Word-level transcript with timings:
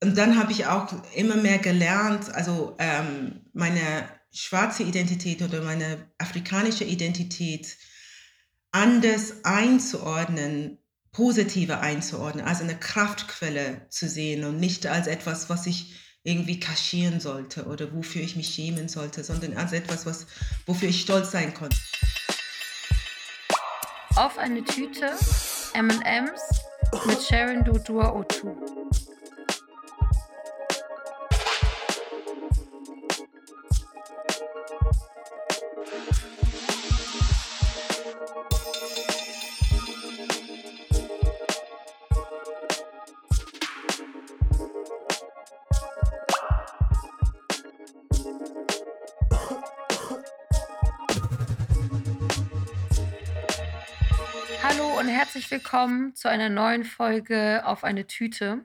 und 0.00 0.16
dann 0.16 0.38
habe 0.38 0.52
ich 0.52 0.66
auch 0.66 0.92
immer 1.14 1.36
mehr 1.36 1.58
gelernt, 1.58 2.32
also 2.32 2.76
ähm, 2.78 3.40
meine 3.52 4.08
schwarze 4.32 4.84
Identität 4.84 5.42
oder 5.42 5.62
meine 5.62 6.10
afrikanische 6.18 6.84
Identität 6.84 7.76
anders 8.70 9.44
einzuordnen, 9.44 10.78
positiver 11.10 11.80
einzuordnen, 11.80 12.44
als 12.44 12.60
eine 12.60 12.78
Kraftquelle 12.78 13.86
zu 13.88 14.08
sehen 14.08 14.44
und 14.44 14.60
nicht 14.60 14.86
als 14.86 15.08
etwas, 15.08 15.50
was 15.50 15.66
ich 15.66 15.94
irgendwie 16.22 16.60
kaschieren 16.60 17.20
sollte 17.20 17.64
oder 17.64 17.92
wofür 17.94 18.22
ich 18.22 18.36
mich 18.36 18.54
schämen 18.54 18.88
sollte, 18.88 19.24
sondern 19.24 19.56
als 19.56 19.72
etwas, 19.72 20.06
was, 20.06 20.26
wofür 20.66 20.90
ich 20.90 21.00
stolz 21.00 21.32
sein 21.32 21.54
konnte. 21.54 21.76
Auf 24.14 24.36
eine 24.36 24.62
Tüte 24.62 25.12
M&M's 25.74 26.42
mit 27.06 27.22
Sharon 27.22 27.64
Dodua 27.64 28.10
O2. 28.10 29.07
Hallo 34.38 34.44
und 55.00 55.08
herzlich 55.08 55.50
willkommen 55.50 56.14
zu 56.14 56.28
einer 56.28 56.48
neuen 56.48 56.84
Folge 56.84 57.62
auf 57.64 57.82
eine 57.82 58.06
Tüte. 58.06 58.64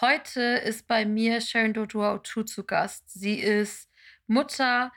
Heute 0.00 0.40
ist 0.40 0.88
bei 0.88 1.04
mir 1.04 1.40
Sharon 1.40 1.72
Dodua 1.72 2.14
Otu 2.14 2.42
zu 2.42 2.64
Gast. 2.64 3.08
Sie 3.08 3.38
ist 3.38 3.88
Mutter, 4.26 4.90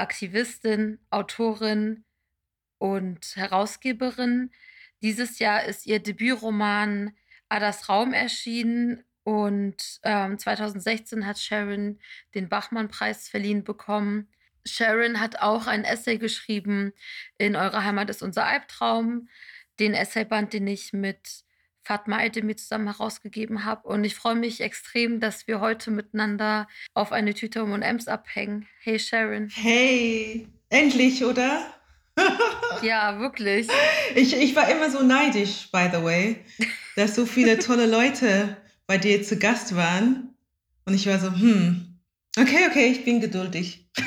Aktivistin, 0.00 0.98
Autorin 1.10 2.04
und 2.78 3.36
Herausgeberin. 3.36 4.50
Dieses 5.02 5.38
Jahr 5.38 5.64
ist 5.64 5.86
ihr 5.86 6.00
Debütroman 6.00 7.16
Adas 7.48 7.88
Raum 7.88 8.12
erschienen 8.12 9.04
und 9.24 10.00
ähm, 10.02 10.38
2016 10.38 11.26
hat 11.26 11.38
Sharon 11.38 11.98
den 12.34 12.48
Bachmann-Preis 12.48 13.28
verliehen 13.28 13.64
bekommen. 13.64 14.28
Sharon 14.66 15.20
hat 15.20 15.40
auch 15.40 15.66
ein 15.66 15.84
Essay 15.84 16.18
geschrieben, 16.18 16.92
In 17.38 17.56
eurer 17.56 17.84
Heimat 17.84 18.10
ist 18.10 18.22
unser 18.22 18.46
Albtraum, 18.46 19.28
den 19.78 19.94
Essayband, 19.94 20.52
den 20.52 20.66
ich 20.66 20.92
mit 20.92 21.44
Fatma 21.82 22.18
Aydemir 22.18 22.56
zusammen 22.56 22.86
herausgegeben 22.86 23.64
habe. 23.64 23.88
Und 23.88 24.04
ich 24.04 24.14
freue 24.14 24.34
mich 24.34 24.60
extrem, 24.60 25.20
dass 25.20 25.46
wir 25.46 25.60
heute 25.60 25.90
miteinander 25.90 26.68
auf 26.94 27.12
eine 27.12 27.34
Tüte 27.34 27.62
um 27.62 27.82
Ems 27.82 28.08
abhängen. 28.08 28.66
Hey 28.80 28.98
Sharon. 28.98 29.48
Hey, 29.54 30.48
endlich, 30.68 31.24
oder? 31.24 31.66
ja, 32.82 33.18
wirklich. 33.20 33.68
Ich, 34.14 34.34
ich 34.34 34.56
war 34.56 34.68
immer 34.68 34.90
so 34.90 35.02
neidisch, 35.02 35.70
by 35.72 35.88
the 35.92 36.02
way, 36.02 36.44
dass 36.96 37.14
so 37.14 37.26
viele 37.26 37.58
tolle 37.58 37.86
Leute 37.86 38.56
bei 38.86 38.98
dir 38.98 39.22
zu 39.22 39.38
Gast 39.38 39.76
waren. 39.76 40.34
Und 40.84 40.94
ich 40.94 41.06
war 41.06 41.18
so, 41.18 41.28
hm, 41.28 41.98
okay, 42.38 42.66
okay, 42.68 42.90
ich 42.90 43.04
bin 43.04 43.20
geduldig. 43.20 43.88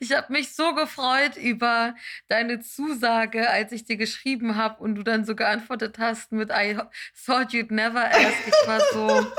ich 0.00 0.12
habe 0.12 0.32
mich 0.32 0.54
so 0.54 0.74
gefreut 0.74 1.36
über 1.36 1.94
deine 2.28 2.60
Zusage, 2.60 3.48
als 3.50 3.72
ich 3.72 3.84
dir 3.84 3.96
geschrieben 3.96 4.56
habe 4.56 4.82
und 4.82 4.94
du 4.94 5.02
dann 5.02 5.24
so 5.24 5.34
geantwortet 5.34 5.98
hast 5.98 6.32
mit 6.32 6.50
I 6.50 6.78
thought 7.26 7.52
you'd 7.52 7.72
never 7.72 8.04
ask. 8.04 8.46
Ich 8.46 8.68
war 8.68 8.80
so. 8.92 9.26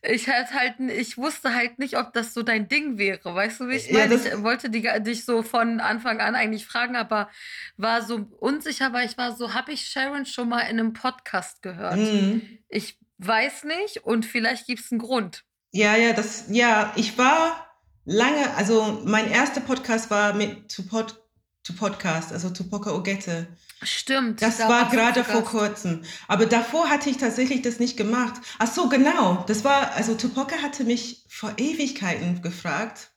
Ich 0.00 0.28
halt 0.28 0.54
halt, 0.54 0.78
ich 0.78 1.18
wusste 1.18 1.54
halt 1.54 1.80
nicht, 1.80 1.98
ob 1.98 2.12
das 2.12 2.32
so 2.32 2.44
dein 2.44 2.68
Ding 2.68 2.98
wäre, 2.98 3.34
weißt 3.34 3.60
du, 3.60 3.68
wie 3.68 3.74
ich 3.74 3.90
meine? 3.90 4.14
Ja, 4.14 4.20
ich 4.20 4.42
wollte 4.44 4.70
die, 4.70 4.88
dich 5.00 5.24
so 5.24 5.42
von 5.42 5.80
Anfang 5.80 6.20
an 6.20 6.36
eigentlich 6.36 6.66
fragen, 6.66 6.94
aber 6.94 7.28
war 7.76 8.02
so 8.02 8.28
unsicher, 8.38 8.92
weil 8.92 9.06
ich 9.06 9.18
war 9.18 9.34
so, 9.34 9.54
habe 9.54 9.72
ich 9.72 9.86
Sharon 9.86 10.24
schon 10.24 10.48
mal 10.48 10.60
in 10.60 10.78
einem 10.78 10.92
Podcast 10.92 11.62
gehört? 11.62 11.96
Mhm. 11.96 12.60
Ich 12.68 12.96
weiß 13.18 13.64
nicht 13.64 14.04
und 14.04 14.24
vielleicht 14.24 14.66
gibt 14.66 14.80
es 14.80 14.92
einen 14.92 15.00
Grund. 15.00 15.44
Ja, 15.72 15.96
ja, 15.96 16.12
das, 16.12 16.44
ja, 16.48 16.92
ich 16.96 17.18
war 17.18 17.67
lange, 18.08 18.54
also 18.56 19.02
mein 19.04 19.30
erster 19.30 19.60
Podcast 19.60 20.10
war 20.10 20.32
mit 20.32 20.74
To, 20.74 20.82
Pod, 20.82 21.22
to 21.62 21.74
Podcast, 21.74 22.32
also 22.32 22.50
Tupoka 22.50 22.92
Ogette. 22.92 23.46
Stimmt. 23.82 24.42
Das 24.42 24.56
da 24.56 24.68
war 24.68 24.90
gerade 24.90 25.22
vor 25.22 25.44
kurzem. 25.44 26.02
Aber 26.26 26.46
davor 26.46 26.88
hatte 26.88 27.10
ich 27.10 27.18
tatsächlich 27.18 27.62
das 27.62 27.78
nicht 27.78 27.96
gemacht. 27.96 28.40
Ach 28.58 28.66
so, 28.66 28.88
genau. 28.88 29.44
Das 29.46 29.62
war, 29.62 29.92
also 29.92 30.14
Tupoka 30.14 30.56
hatte 30.62 30.84
mich 30.84 31.24
vor 31.28 31.52
Ewigkeiten 31.58 32.42
gefragt. 32.42 33.10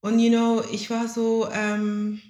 Und, 0.00 0.20
you 0.20 0.30
know, 0.30 0.62
ich 0.70 0.88
war 0.90 1.08
so, 1.08 1.48
ähm, 1.50 2.20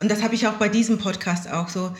und 0.00 0.10
das 0.10 0.22
habe 0.22 0.34
ich 0.34 0.46
auch 0.46 0.54
bei 0.54 0.68
diesem 0.68 0.98
Podcast 0.98 1.48
auch 1.48 1.70
so, 1.70 1.94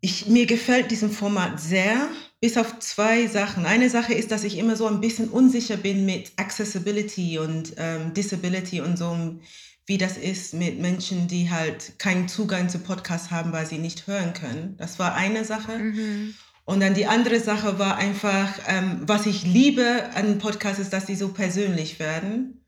ich, 0.00 0.26
mir 0.26 0.46
gefällt 0.46 0.90
diesem 0.90 1.10
Format 1.10 1.60
sehr. 1.60 2.08
Bis 2.42 2.56
auf 2.56 2.80
zwei 2.80 3.28
Sachen. 3.28 3.66
Eine 3.66 3.88
Sache 3.88 4.14
ist, 4.14 4.32
dass 4.32 4.42
ich 4.42 4.58
immer 4.58 4.74
so 4.74 4.88
ein 4.88 5.00
bisschen 5.00 5.28
unsicher 5.28 5.76
bin 5.76 6.04
mit 6.04 6.32
Accessibility 6.38 7.38
und 7.38 7.74
ähm, 7.76 8.14
Disability 8.14 8.80
und 8.80 8.98
so, 8.98 9.38
wie 9.86 9.96
das 9.96 10.16
ist 10.16 10.52
mit 10.52 10.80
Menschen, 10.80 11.28
die 11.28 11.52
halt 11.52 12.00
keinen 12.00 12.26
Zugang 12.26 12.68
zu 12.68 12.80
Podcasts 12.80 13.30
haben, 13.30 13.52
weil 13.52 13.66
sie 13.66 13.78
nicht 13.78 14.08
hören 14.08 14.32
können. 14.32 14.74
Das 14.76 14.98
war 14.98 15.14
eine 15.14 15.44
Sache. 15.44 15.78
Mhm. 15.78 16.34
Und 16.64 16.80
dann 16.80 16.94
die 16.94 17.06
andere 17.06 17.38
Sache 17.38 17.78
war 17.78 17.96
einfach, 17.96 18.48
ähm, 18.66 19.02
was 19.02 19.26
ich 19.26 19.44
liebe 19.44 20.10
an 20.16 20.38
Podcasts, 20.38 20.80
ist, 20.80 20.92
dass 20.92 21.06
sie 21.06 21.14
so 21.14 21.28
persönlich 21.28 22.00
werden. 22.00 22.66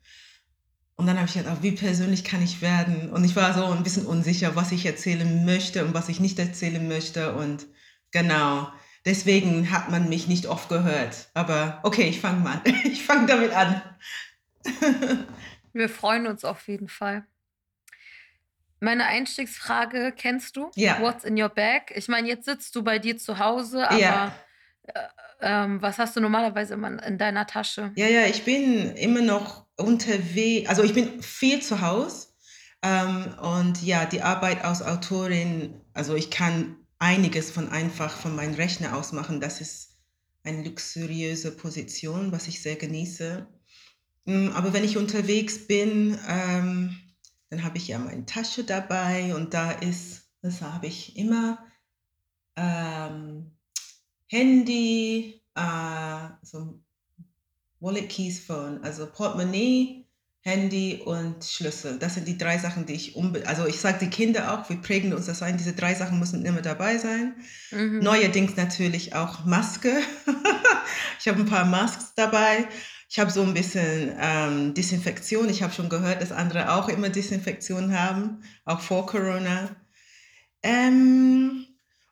Und 0.94 1.06
dann 1.08 1.16
habe 1.16 1.26
ich 1.26 1.34
gedacht, 1.34 1.62
wie 1.62 1.72
persönlich 1.72 2.22
kann 2.22 2.44
ich 2.44 2.62
werden? 2.62 3.10
Und 3.10 3.24
ich 3.24 3.34
war 3.34 3.52
so 3.52 3.64
ein 3.64 3.82
bisschen 3.82 4.06
unsicher, 4.06 4.54
was 4.54 4.70
ich 4.70 4.86
erzählen 4.86 5.44
möchte 5.44 5.84
und 5.84 5.94
was 5.94 6.08
ich 6.08 6.20
nicht 6.20 6.38
erzählen 6.38 6.86
möchte. 6.86 7.34
Und 7.34 7.66
genau. 8.12 8.68
Deswegen 9.04 9.70
hat 9.70 9.90
man 9.90 10.08
mich 10.08 10.28
nicht 10.28 10.46
oft 10.46 10.68
gehört. 10.68 11.28
Aber 11.34 11.80
okay, 11.82 12.08
ich 12.08 12.20
fange 12.20 12.40
mal. 12.40 12.60
Ich 12.84 13.04
fange 13.04 13.26
damit 13.26 13.52
an. 13.52 13.82
Wir 15.72 15.88
freuen 15.88 16.26
uns 16.26 16.44
auf 16.44 16.66
jeden 16.68 16.88
Fall. 16.88 17.26
Meine 18.80 19.06
Einstiegsfrage 19.06 20.12
kennst 20.16 20.56
du? 20.56 20.70
Ja. 20.74 21.00
What's 21.00 21.24
in 21.24 21.40
your 21.40 21.48
bag? 21.48 21.92
Ich 21.94 22.08
meine, 22.08 22.28
jetzt 22.28 22.44
sitzt 22.44 22.74
du 22.76 22.82
bei 22.82 22.98
dir 22.98 23.16
zu 23.16 23.38
Hause, 23.38 23.88
aber 23.88 23.98
ja. 23.98 24.34
äh, 24.86 25.00
ähm, 25.40 25.82
was 25.82 25.98
hast 25.98 26.16
du 26.16 26.20
normalerweise 26.20 26.74
immer 26.74 27.02
in 27.02 27.18
deiner 27.18 27.46
Tasche? 27.46 27.92
Ja, 27.96 28.06
ja, 28.06 28.26
ich 28.26 28.44
bin 28.44 28.94
immer 28.96 29.22
noch 29.22 29.66
unterwegs. 29.76 30.68
Also 30.68 30.82
ich 30.82 30.94
bin 30.94 31.22
viel 31.22 31.60
zu 31.60 31.80
Hause. 31.80 32.28
Ähm, 32.82 33.34
und 33.40 33.82
ja, 33.82 34.04
die 34.04 34.22
Arbeit 34.22 34.64
als 34.64 34.82
Autorin, 34.82 35.80
also 35.94 36.14
ich 36.14 36.30
kann 36.30 36.76
einiges 37.04 37.50
von 37.50 37.68
einfach 37.68 38.16
von 38.16 38.34
meinem 38.34 38.54
Rechner 38.54 38.96
aus 38.96 39.12
machen. 39.12 39.38
Das 39.38 39.60
ist 39.60 39.98
eine 40.42 40.64
luxuriöse 40.64 41.54
Position, 41.54 42.32
was 42.32 42.48
ich 42.48 42.62
sehr 42.62 42.76
genieße. 42.76 43.46
Mm, 44.24 44.48
aber 44.54 44.72
wenn 44.72 44.84
ich 44.84 44.96
unterwegs 44.96 45.66
bin, 45.66 46.18
ähm, 46.26 46.98
dann 47.50 47.62
habe 47.62 47.76
ich 47.76 47.88
ja 47.88 47.98
meine 47.98 48.24
Tasche 48.24 48.64
dabei 48.64 49.34
und 49.34 49.52
da 49.52 49.70
ist, 49.70 50.30
das 50.40 50.62
habe 50.62 50.86
ich 50.86 51.16
immer, 51.18 51.58
ähm, 52.56 53.52
Handy, 54.28 55.42
äh, 55.54 56.28
so 56.42 56.80
Wallet, 57.80 58.08
Keys, 58.08 58.40
Phone, 58.40 58.82
also 58.82 59.06
Portemonnaie, 59.12 60.03
Handy 60.44 61.00
und 61.02 61.42
Schlüssel. 61.42 61.98
Das 61.98 62.14
sind 62.14 62.28
die 62.28 62.36
drei 62.36 62.58
Sachen, 62.58 62.84
die 62.84 62.92
ich 62.92 63.16
unbedingt, 63.16 63.48
also 63.48 63.66
ich 63.66 63.80
sage 63.80 63.98
die 64.02 64.10
Kinder 64.10 64.52
auch, 64.52 64.68
wir 64.68 64.76
prägen 64.76 65.14
uns 65.14 65.24
das 65.24 65.42
ein, 65.42 65.56
diese 65.56 65.72
drei 65.72 65.94
Sachen 65.94 66.18
müssen 66.18 66.44
immer 66.44 66.60
dabei 66.60 66.98
sein. 66.98 67.34
Mhm. 67.70 68.00
Neuerdings 68.00 68.54
natürlich 68.54 69.14
auch 69.14 69.46
Maske. 69.46 69.90
ich 71.18 71.28
habe 71.28 71.40
ein 71.40 71.46
paar 71.46 71.64
Masks 71.64 72.12
dabei. 72.14 72.68
Ich 73.08 73.18
habe 73.18 73.30
so 73.30 73.42
ein 73.42 73.54
bisschen 73.54 74.14
ähm, 74.20 74.74
Desinfektion. 74.74 75.48
Ich 75.48 75.62
habe 75.62 75.72
schon 75.72 75.88
gehört, 75.88 76.20
dass 76.20 76.30
andere 76.30 76.72
auch 76.72 76.90
immer 76.90 77.08
Desinfektion 77.08 77.98
haben, 77.98 78.42
auch 78.66 78.80
vor 78.80 79.06
Corona. 79.06 79.74
Ähm, 80.62 81.64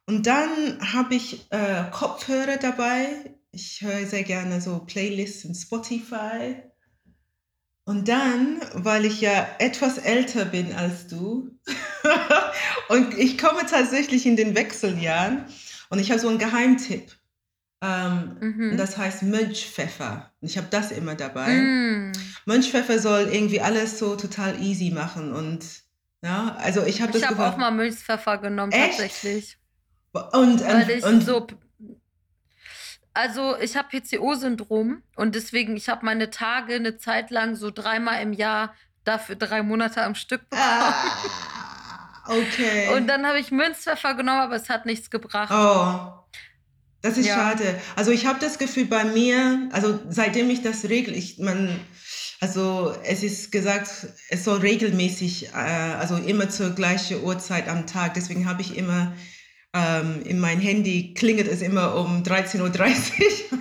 und 0.07 0.27
dann 0.27 0.51
habe 0.81 1.17
ich 1.17 1.47
äh, 1.51 1.85
Kopfhörer 1.91 2.57
dabei. 2.57 3.09
Ich 3.51 3.83
höre 3.83 4.07
sehr 4.07 4.23
gerne 4.23 4.63
so 4.63 4.79
Playlists 4.87 5.45
in 5.45 5.55
Spotify. 5.55 6.72
Und 7.85 8.09
dann, 8.09 8.61
weil 8.75 9.05
ich 9.05 9.21
ja 9.21 9.47
etwas 9.59 9.99
älter 9.99 10.45
bin 10.45 10.73
als 10.73 11.09
du 11.09 11.51
und 12.89 13.19
ich 13.19 13.39
komme 13.39 13.67
tatsächlich 13.69 14.25
in 14.25 14.37
den 14.37 14.55
Wechseljahren 14.55 15.47
und 15.91 15.99
ich 15.99 16.11
habe 16.11 16.21
so 16.21 16.29
einen 16.29 16.39
Geheimtipp. 16.39 17.13
Ähm, 17.83 18.37
mhm. 18.41 18.77
Das 18.77 18.97
heißt 18.97 19.25
Mönchpfeffer. 19.25 20.31
Und 20.41 20.49
ich 20.49 20.57
habe 20.57 20.69
das 20.71 20.93
immer 20.93 21.17
dabei. 21.17 21.49
Mm. 21.49 22.13
Mönchpfeffer 22.47 23.01
soll 23.01 23.29
irgendwie 23.33 23.61
alles 23.61 23.99
so 23.99 24.15
total 24.15 24.63
easy 24.63 24.91
machen 24.91 25.33
und 25.33 25.65
ja, 26.23 26.57
also 26.61 26.85
ich 26.85 27.03
habe 27.03 27.13
das. 27.13 27.23
Ich 27.23 27.29
habe 27.29 27.45
auch 27.45 27.57
mal 27.57 27.73
Mönchspfeffer 27.73 28.39
genommen 28.39 28.71
Echt? 28.71 28.99
tatsächlich. 28.99 29.59
Und, 30.13 30.65
Weil 30.65 30.91
ich 30.91 31.05
und, 31.05 31.23
so 31.23 31.47
Also 33.15 33.57
ich 33.59 33.77
habe 33.77 33.89
PCO-Syndrom 34.01 35.03
und 35.17 35.35
deswegen, 35.35 35.77
ich 35.77 35.89
habe 35.89 36.05
meine 36.05 36.31
Tage 36.31 36.75
eine 36.77 36.97
Zeit 36.97 37.31
lang 37.31 37.57
so 37.57 37.71
dreimal 37.71 38.23
im 38.23 38.33
Jahr 38.33 38.75
dafür 39.05 39.37
drei 39.37 39.63
Monate 39.63 40.03
am 40.03 40.15
Stück 40.15 40.49
bekommen. 40.49 40.69
Ah, 40.69 42.15
okay. 42.29 42.95
Und 42.97 43.07
dann 43.09 43.27
habe 43.27 43.39
ich 43.39 43.51
Münzpfeffer 43.51 44.15
genommen, 44.15 44.41
aber 44.41 44.57
es 44.57 44.71
hat 44.71 44.87
nichts 44.87 45.11
gebracht. 45.11 45.53
Oh, 45.53 46.13
das 47.03 47.19
ist 47.19 47.27
Ja. 47.27 47.35
schade. 47.35 47.79
Also 47.97 48.13
ich 48.13 48.27
habe 48.27 48.39
das 48.41 48.59
Gefühl 48.59 48.87
bei 48.87 49.05
mir, 49.05 49.69
also 49.73 50.01
seitdem 50.09 50.49
ich 50.51 50.63
das 50.63 50.85
regel, 50.85 51.15
ich 51.15 51.39
man, 51.39 51.79
also 52.41 52.95
es 53.05 53.23
ist 53.23 53.53
gesagt, 53.53 53.91
es 54.31 54.45
soll 54.45 54.61
regelmäßig, 54.61 55.49
äh, 55.49 55.57
also 55.59 56.17
immer 56.17 56.49
zur 56.49 56.71
gleichen 56.71 57.23
Uhrzeit 57.23 57.69
am 57.69 57.87
Tag. 57.87 58.15
Deswegen 58.15 58.49
habe 58.49 58.63
ich 58.63 58.77
immer 58.77 59.13
ähm, 59.75 60.23
in 60.25 60.39
mein 60.39 60.61
Handy 60.61 61.15
klingelt 61.15 61.49
es 61.49 61.63
immer 61.63 61.97
um 61.97 62.23
13.30 62.23 62.61
Uhr. 62.61 63.59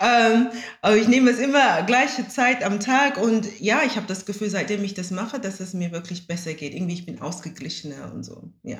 ähm, 0.00 0.48
aber 0.80 0.96
ich 0.96 1.08
nehme 1.08 1.30
es 1.30 1.38
immer 1.38 1.82
gleiche 1.82 2.26
Zeit 2.28 2.64
am 2.64 2.80
Tag 2.80 3.18
und 3.18 3.60
ja, 3.60 3.82
ich 3.84 3.96
habe 3.96 4.06
das 4.06 4.24
Gefühl, 4.24 4.48
seitdem 4.48 4.82
ich 4.82 4.94
das 4.94 5.10
mache, 5.10 5.38
dass 5.38 5.60
es 5.60 5.74
mir 5.74 5.92
wirklich 5.92 6.26
besser 6.26 6.54
geht. 6.54 6.74
Irgendwie 6.74 6.94
ich 6.94 7.06
bin 7.06 7.20
ausgeglichener 7.20 8.12
und 8.12 8.24
so. 8.24 8.50
Ja. 8.62 8.78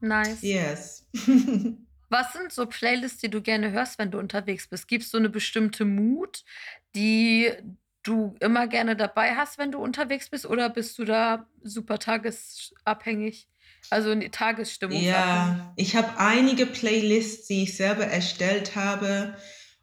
Nice. 0.00 0.42
Yes. 0.42 1.06
Was 2.08 2.32
sind 2.32 2.52
so 2.52 2.66
Playlists, 2.66 3.20
die 3.20 3.30
du 3.30 3.40
gerne 3.40 3.70
hörst, 3.70 3.98
wenn 3.98 4.10
du 4.10 4.18
unterwegs 4.18 4.66
bist? 4.66 4.88
Gibt 4.88 5.04
es 5.04 5.10
so 5.10 5.18
eine 5.18 5.30
bestimmte 5.30 5.84
Mut, 5.84 6.44
die 6.96 7.52
du 8.02 8.34
immer 8.40 8.66
gerne 8.66 8.96
dabei 8.96 9.36
hast, 9.36 9.58
wenn 9.58 9.70
du 9.70 9.78
unterwegs 9.78 10.28
bist? 10.28 10.46
Oder 10.46 10.70
bist 10.70 10.98
du 10.98 11.04
da 11.04 11.46
super 11.62 11.98
tagesabhängig? 11.98 13.48
Also 13.88 14.10
in 14.10 14.20
die 14.20 14.30
Tagesstimmung. 14.30 15.00
Ja, 15.02 15.72
ich 15.76 15.96
habe 15.96 16.18
einige 16.18 16.66
Playlists, 16.66 17.46
die 17.46 17.62
ich 17.64 17.76
selber 17.76 18.04
erstellt 18.04 18.76
habe. 18.76 19.34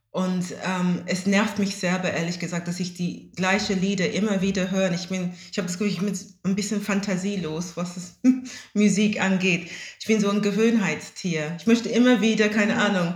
Und 0.09 0.45
ähm, 0.65 1.03
es 1.05 1.27
nervt 1.27 1.59
mich 1.59 1.75
selber, 1.75 2.11
ehrlich 2.11 2.39
gesagt, 2.39 2.67
dass 2.67 2.79
ich 2.79 2.95
die 2.95 3.31
gleiche 3.35 3.73
Lieder 3.73 4.09
immer 4.11 4.41
wieder 4.41 4.71
höre. 4.71 4.91
Ich 4.93 5.09
bin, 5.09 5.33
ich 5.51 5.57
habe 5.59 5.67
das 5.67 5.77
Gefühl, 5.77 5.93
ich 5.93 5.99
bin 5.99 6.17
ein 6.43 6.55
bisschen 6.55 6.81
fantasielos, 6.81 7.77
was 7.77 8.19
Musik 8.73 9.21
angeht. 9.21 9.69
Ich 9.99 10.07
bin 10.07 10.19
so 10.19 10.29
ein 10.31 10.41
Gewöhnheitstier. 10.41 11.55
Ich 11.59 11.67
möchte 11.67 11.89
immer 11.89 12.19
wieder, 12.21 12.49
keine 12.49 12.73
Mhm. 12.75 12.79
Ahnung, 12.79 13.13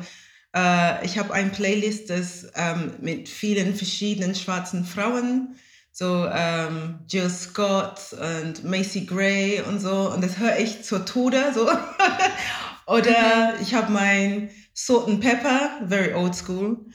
äh, 0.56 1.06
ich 1.06 1.18
habe 1.18 1.34
ein 1.34 1.52
Playlist, 1.52 2.10
das 2.10 2.52
ähm, 2.56 2.94
mit 3.02 3.30
vielen 3.30 3.74
verschiedenen 3.74 4.36
schwarzen 4.36 4.86
Frauen, 4.86 5.56
so 5.92 6.28
ähm, 6.32 7.00
Jill 7.08 7.30
Scott 7.30 8.14
und 8.14 8.64
Macy 8.64 9.06
Gray 9.06 9.62
und 9.62 9.80
so. 9.80 10.12
Und 10.12 10.24
das 10.24 10.38
höre 10.38 10.58
ich 10.58 10.84
zur 10.84 11.06
Tode, 11.06 11.52
so. 11.54 11.70
Oder 12.88 13.56
ich 13.62 13.74
habe 13.74 13.92
mein 13.92 14.50
Salt 14.74 15.08
and 15.08 15.22
Pepper, 15.22 15.82
very 15.88 16.14
old 16.14 16.36
school. 16.36 16.86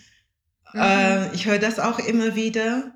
Mhm. 0.72 0.80
Äh, 0.80 1.34
ich 1.34 1.46
höre 1.46 1.58
das 1.58 1.78
auch 1.78 1.98
immer 1.98 2.34
wieder. 2.34 2.92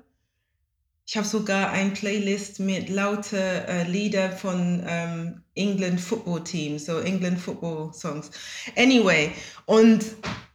Ich 1.05 1.17
habe 1.17 1.27
sogar 1.27 1.71
ein 1.71 1.93
Playlist 1.93 2.59
mit 2.59 2.89
lauter 2.89 3.67
äh, 3.67 3.83
Lieder 3.83 4.31
von 4.31 4.83
ähm, 4.87 5.43
England 5.55 5.99
Football 5.99 6.43
Team, 6.43 6.79
so 6.79 6.99
England 6.99 7.39
Football 7.39 7.93
Songs. 7.93 8.31
Anyway, 8.77 9.31
und 9.65 10.05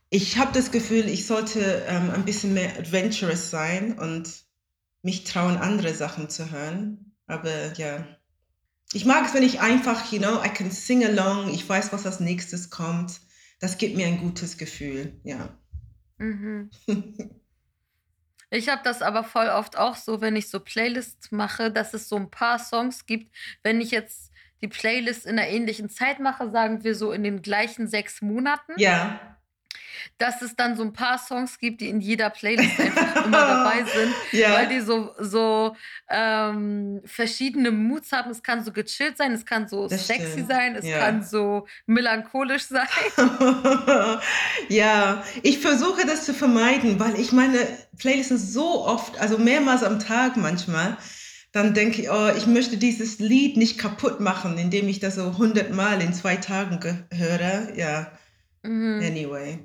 ich 0.08 0.38
habe 0.38 0.52
das 0.54 0.70
Gefühl, 0.70 1.08
ich 1.08 1.26
sollte 1.26 1.84
ähm, 1.88 2.10
ein 2.10 2.24
bisschen 2.24 2.54
mehr 2.54 2.78
adventurous 2.78 3.50
sein 3.50 3.98
und 3.98 4.45
mich 5.06 5.22
trauen, 5.22 5.56
andere 5.56 5.94
Sachen 5.94 6.28
zu 6.28 6.50
hören. 6.50 7.12
Aber 7.28 7.72
ja, 7.74 8.04
ich 8.92 9.04
mag 9.04 9.24
es, 9.24 9.34
wenn 9.34 9.44
ich 9.44 9.60
einfach, 9.60 10.10
you 10.10 10.18
know, 10.18 10.42
I 10.44 10.48
can 10.48 10.72
sing 10.72 11.04
along, 11.04 11.54
ich 11.54 11.66
weiß, 11.66 11.92
was 11.92 12.04
als 12.04 12.18
nächstes 12.18 12.70
kommt. 12.70 13.20
Das 13.60 13.78
gibt 13.78 13.96
mir 13.96 14.08
ein 14.08 14.18
gutes 14.18 14.58
Gefühl, 14.58 15.18
ja. 15.22 15.56
Mhm. 16.18 16.70
Ich 18.48 18.68
habe 18.68 18.80
das 18.84 19.02
aber 19.02 19.24
voll 19.24 19.48
oft 19.48 19.76
auch 19.76 19.96
so, 19.96 20.20
wenn 20.20 20.36
ich 20.36 20.48
so 20.48 20.60
Playlists 20.60 21.32
mache, 21.32 21.72
dass 21.72 21.94
es 21.94 22.08
so 22.08 22.14
ein 22.14 22.30
paar 22.30 22.60
Songs 22.60 23.04
gibt. 23.04 23.34
Wenn 23.64 23.80
ich 23.80 23.90
jetzt 23.90 24.30
die 24.62 24.68
Playlist 24.68 25.26
in 25.26 25.36
einer 25.36 25.48
ähnlichen 25.48 25.90
Zeit 25.90 26.20
mache, 26.20 26.48
sagen 26.52 26.84
wir 26.84 26.94
so 26.94 27.10
in 27.10 27.24
den 27.24 27.42
gleichen 27.42 27.88
sechs 27.88 28.22
Monaten, 28.22 28.74
Ja. 28.76 29.35
Dass 30.18 30.42
es 30.42 30.54
dann 30.56 30.76
so 30.76 30.82
ein 30.82 30.92
paar 30.92 31.18
Songs 31.18 31.58
gibt, 31.58 31.80
die 31.80 31.88
in 31.88 32.00
jeder 32.00 32.30
Playlist 32.30 32.78
einfach 32.78 33.16
immer 33.26 33.46
dabei 33.46 33.84
sind, 33.84 34.14
Ja. 34.32 34.52
weil 34.54 34.68
die 34.68 34.80
so, 34.80 35.14
so 35.18 35.76
ähm, 36.08 37.00
verschiedene 37.04 37.70
Moods 37.70 38.12
haben. 38.12 38.30
Es 38.30 38.42
kann 38.42 38.64
so 38.64 38.72
gechillt 38.72 39.16
sein, 39.16 39.32
es 39.32 39.44
kann 39.44 39.68
so 39.68 39.88
Das 39.88 40.06
sexy 40.06 40.32
stimmt. 40.32 40.48
sein, 40.48 40.74
es 40.76 40.86
Ja. 40.86 40.98
kann 40.98 41.22
so 41.22 41.66
melancholisch 41.86 42.64
sein. 42.66 42.86
ja, 44.68 45.22
ich 45.42 45.58
versuche 45.58 46.06
das 46.06 46.24
zu 46.24 46.34
vermeiden, 46.34 46.98
weil 47.00 47.18
ich 47.18 47.32
meine 47.32 47.58
Playlists 47.98 48.52
so 48.52 48.84
oft, 48.84 49.18
also 49.20 49.38
mehrmals 49.38 49.82
am 49.82 49.98
Tag 49.98 50.36
manchmal, 50.36 50.96
dann 51.52 51.72
denke 51.74 52.02
ich, 52.02 52.10
oh, 52.10 52.28
ich 52.36 52.46
möchte 52.46 52.76
dieses 52.76 53.18
Lied 53.18 53.56
nicht 53.56 53.78
kaputt 53.78 54.20
machen, 54.20 54.58
indem 54.58 54.88
ich 54.88 55.00
das 55.00 55.14
so 55.14 55.38
hundertmal 55.38 56.02
in 56.02 56.12
zwei 56.12 56.36
Tagen 56.36 56.80
ge- 56.80 56.94
höre. 57.12 57.74
Ja, 57.76 58.12
Mhm. 58.62 59.00
anyway. 59.04 59.58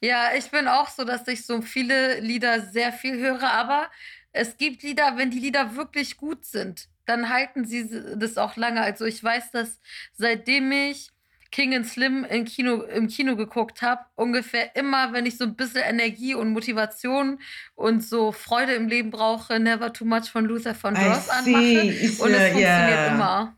Ja, 0.00 0.30
ich 0.36 0.50
bin 0.50 0.66
auch 0.66 0.88
so, 0.88 1.04
dass 1.04 1.28
ich 1.28 1.46
so 1.46 1.62
viele 1.62 2.18
Lieder 2.20 2.60
sehr 2.60 2.92
viel 2.92 3.18
höre, 3.18 3.44
aber 3.44 3.88
es 4.32 4.56
gibt 4.56 4.82
Lieder, 4.82 5.16
wenn 5.16 5.30
die 5.30 5.38
Lieder 5.38 5.76
wirklich 5.76 6.16
gut 6.16 6.44
sind, 6.44 6.88
dann 7.06 7.28
halten 7.28 7.64
sie 7.64 7.88
das 8.16 8.36
auch 8.36 8.56
lange. 8.56 8.80
Also 8.80 9.04
ich 9.04 9.22
weiß, 9.22 9.52
dass 9.52 9.78
seitdem 10.14 10.72
ich 10.72 11.10
King 11.52 11.74
and 11.74 11.86
Slim 11.86 12.24
im 12.24 12.46
Kino, 12.46 12.82
im 12.82 13.08
Kino 13.08 13.36
geguckt 13.36 13.82
habe, 13.82 14.00
ungefähr 14.14 14.74
immer, 14.74 15.12
wenn 15.12 15.26
ich 15.26 15.36
so 15.36 15.44
ein 15.44 15.54
bisschen 15.54 15.82
Energie 15.82 16.34
und 16.34 16.50
Motivation 16.50 17.38
und 17.74 18.02
so 18.02 18.32
Freude 18.32 18.72
im 18.72 18.88
Leben 18.88 19.10
brauche, 19.10 19.60
Never 19.60 19.92
Too 19.92 20.06
Much 20.06 20.30
von 20.30 20.46
Luther 20.46 20.74
von 20.74 20.94
Dross 20.94 21.26
see. 21.26 21.30
anmache. 21.30 21.82
Und 21.82 21.90
es 21.90 22.16
funktioniert 22.16 22.58
ja. 22.58 23.06
immer. 23.08 23.56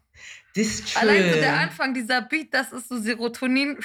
Allein 0.96 1.32
so 1.32 1.40
der. 1.40 1.54
Anfang, 1.54 1.94
dieser 1.94 2.22
Beat, 2.22 2.52
das 2.52 2.72
ist 2.72 2.88
so 2.88 2.98
Serotonin. 2.98 3.78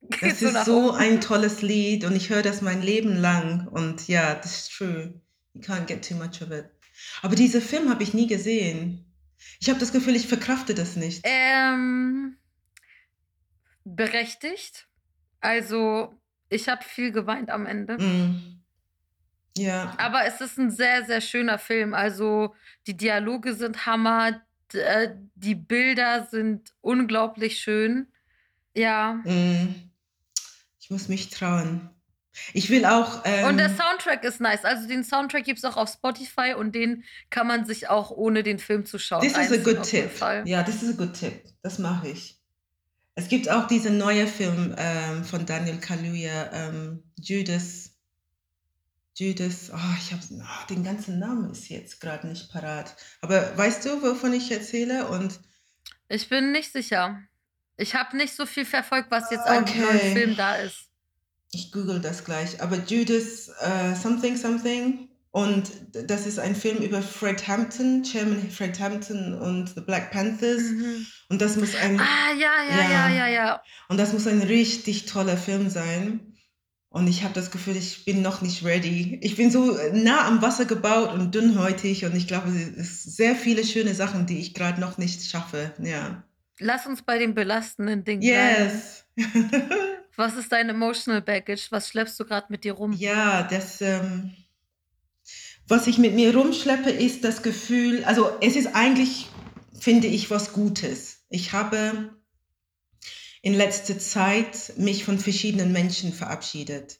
Das 0.20 0.42
ist 0.42 0.64
so 0.64 0.92
ein 0.92 1.20
tolles 1.20 1.60
Lied 1.62 2.04
und 2.04 2.14
ich 2.16 2.30
höre 2.30 2.42
das 2.42 2.62
mein 2.62 2.82
Leben 2.82 3.16
lang 3.16 3.68
und 3.68 4.08
ja, 4.08 4.34
das 4.34 4.60
ist 4.60 4.72
true. 4.72 5.20
You 5.54 5.60
can't 5.60 5.86
get 5.86 6.06
too 6.06 6.14
much 6.14 6.40
of 6.40 6.50
it. 6.50 6.66
Aber 7.22 7.34
diesen 7.34 7.60
Film 7.60 7.90
habe 7.90 8.02
ich 8.02 8.14
nie 8.14 8.26
gesehen. 8.26 9.04
Ich 9.60 9.68
habe 9.68 9.78
das 9.78 9.92
Gefühl, 9.92 10.16
ich 10.16 10.28
verkrafte 10.28 10.74
das 10.74 10.96
nicht. 10.96 11.20
Ähm, 11.24 12.36
berechtigt. 13.84 14.88
Also, 15.40 16.14
ich 16.48 16.68
habe 16.68 16.84
viel 16.84 17.12
geweint 17.12 17.50
am 17.50 17.66
Ende. 17.66 17.98
Mm. 17.98 18.62
Ja. 19.56 19.94
Aber 19.98 20.24
es 20.26 20.40
ist 20.40 20.58
ein 20.58 20.70
sehr, 20.70 21.04
sehr 21.04 21.20
schöner 21.20 21.58
Film. 21.58 21.94
Also, 21.94 22.54
die 22.86 22.96
Dialoge 22.96 23.54
sind 23.54 23.86
Hammer. 23.86 24.40
äh, 24.72 25.08
Die 25.34 25.54
Bilder 25.54 26.26
sind 26.30 26.72
unglaublich 26.80 27.58
schön. 27.58 28.08
Ja. 28.74 29.14
Mm. 29.24 29.87
Ich 30.88 30.90
muss 30.90 31.08
mich 31.08 31.28
trauen. 31.28 31.90
Ich 32.54 32.70
will 32.70 32.86
auch. 32.86 33.20
Ähm, 33.26 33.44
Und 33.44 33.58
der 33.58 33.68
Soundtrack 33.68 34.24
ist 34.24 34.40
nice. 34.40 34.64
Also, 34.64 34.88
den 34.88 35.04
Soundtrack 35.04 35.44
gibt 35.44 35.58
es 35.58 35.66
auch 35.66 35.76
auf 35.76 35.90
Spotify 35.90 36.54
und 36.56 36.74
den 36.74 37.04
kann 37.28 37.46
man 37.46 37.66
sich 37.66 37.90
auch 37.90 38.10
ohne 38.10 38.42
den 38.42 38.58
Film 38.58 38.86
zu 38.86 38.98
schauen. 38.98 39.20
This 39.20 39.32
is 39.32 39.36
a 39.36 39.40
reinziehen, 39.40 39.64
good 39.64 39.78
auf 39.80 39.92
jeden 39.92 40.08
tip. 40.08 40.16
Fall. 40.16 40.48
Ja, 40.48 40.62
das 40.62 40.82
ist 40.82 40.94
a 40.94 40.96
good 40.96 41.12
tip. 41.12 41.44
Das 41.60 41.78
mache 41.78 42.08
ich. 42.08 42.40
Es 43.16 43.28
gibt 43.28 43.50
auch 43.50 43.66
diesen 43.66 43.98
neuen 43.98 44.26
Film 44.26 44.74
ähm, 44.78 45.24
von 45.24 45.44
Daniel 45.44 45.76
Kaluuya, 45.78 46.50
ähm, 46.54 47.02
Judas. 47.18 47.94
Judas, 49.14 49.70
oh, 49.70 49.96
ich 49.98 50.12
habe 50.14 50.22
den 50.70 50.84
ganzen 50.84 51.18
Namen 51.18 51.50
ist 51.50 51.68
jetzt 51.68 52.00
gerade 52.00 52.28
nicht 52.28 52.50
parat. 52.50 52.96
Aber 53.20 53.58
weißt 53.58 53.84
du, 53.84 54.00
wovon 54.00 54.32
ich 54.32 54.50
erzähle? 54.50 55.08
Und 55.08 55.38
Ich 56.08 56.30
bin 56.30 56.52
nicht 56.52 56.72
sicher. 56.72 57.20
Ich 57.78 57.94
habe 57.94 58.16
nicht 58.16 58.34
so 58.36 58.44
viel 58.44 58.64
verfolgt, 58.64 59.10
was 59.10 59.30
jetzt 59.30 59.46
an 59.46 59.62
Okay. 59.62 59.78
neuen 59.80 60.12
Film 60.16 60.36
da 60.36 60.56
ist. 60.56 60.76
ich 61.52 61.72
google 61.72 62.00
das 62.00 62.24
gleich. 62.24 62.60
Aber 62.60 62.76
Judas 62.86 63.48
äh, 63.60 63.94
Something 63.94 64.36
Something. 64.36 65.08
Und 65.30 65.70
das 65.92 66.26
ist 66.26 66.38
ein 66.38 66.56
Film 66.56 66.78
über 66.78 67.00
Fred 67.02 67.46
Hampton, 67.46 68.02
Chairman 68.02 68.50
Fred 68.50 68.80
Hampton 68.80 69.34
und 69.34 69.68
The 69.68 69.80
Black 69.82 70.10
Panthers. 70.10 70.62
Mhm. 70.62 71.06
Und 71.28 71.40
das 71.40 71.56
muss 71.56 71.74
ein 71.76 72.00
Ah, 72.00 72.32
ja, 72.38 72.50
ja, 72.68 72.76
ja, 72.82 72.90
Ja. 72.90 73.08
ja, 73.10 73.26
ja. 73.28 73.62
Und 73.88 73.98
das 73.98 74.12
muss 74.12 74.26
ein 74.26 74.42
richtig 74.42 75.06
toller 75.06 75.36
Film 75.36 75.68
sein. 75.70 76.20
Und 76.90 77.06
ich 77.06 77.22
habe 77.22 77.34
das 77.34 77.50
Gefühl, 77.50 77.76
ich 77.76 78.06
bin 78.06 78.22
noch 78.22 78.40
nicht 78.40 78.64
ready. 78.64 79.18
Ich 79.22 79.36
bin 79.36 79.50
so 79.50 79.78
nah 79.92 80.26
am 80.26 80.40
Wasser 80.40 80.64
gebaut 80.64 81.12
und 81.12 81.34
dünnhäutig 81.34 82.06
und 82.06 82.16
ich 82.16 82.26
glaube, 82.26 82.48
es 82.48 83.04
ist 83.04 83.16
sehr 83.16 83.36
viele 83.36 83.64
schöne 83.64 83.94
Sachen, 83.94 84.24
die 84.26 84.38
ich 84.38 84.54
gerade 84.54 84.80
noch 84.80 84.96
nicht 84.96 85.22
schaffe. 85.30 85.72
Ja. 85.82 86.24
Lass 86.60 86.86
uns 86.86 87.02
bei 87.02 87.18
den 87.18 87.34
belastenden 87.34 88.04
Dingen 88.04 88.20
bleiben. 88.22 88.64
Yes. 88.64 89.04
Was 90.16 90.34
ist 90.34 90.50
dein 90.50 90.68
emotional 90.68 91.22
baggage? 91.22 91.68
Was 91.70 91.88
schleppst 91.88 92.18
du 92.18 92.24
gerade 92.24 92.46
mit 92.50 92.64
dir 92.64 92.72
rum? 92.72 92.92
ja, 92.92 93.44
das, 93.44 93.80
ähm, 93.80 94.34
was 95.68 95.86
ich 95.86 95.98
mit 95.98 96.14
mir 96.14 96.34
rumschleppe, 96.34 96.90
ist 96.90 97.22
das 97.24 97.42
Gefühl, 97.42 98.02
also 98.04 98.30
es 98.40 98.56
ist 98.56 98.74
eigentlich, 98.74 99.28
finde 99.78 100.06
ich, 100.06 100.30
was 100.30 100.54
Gutes. 100.54 101.24
Ich 101.28 101.52
habe 101.52 102.18
in 103.42 103.54
letzter 103.54 103.98
Zeit 103.98 104.72
mich 104.76 105.04
von 105.04 105.18
verschiedenen 105.18 105.72
Menschen 105.72 106.12
verabschiedet, 106.12 106.98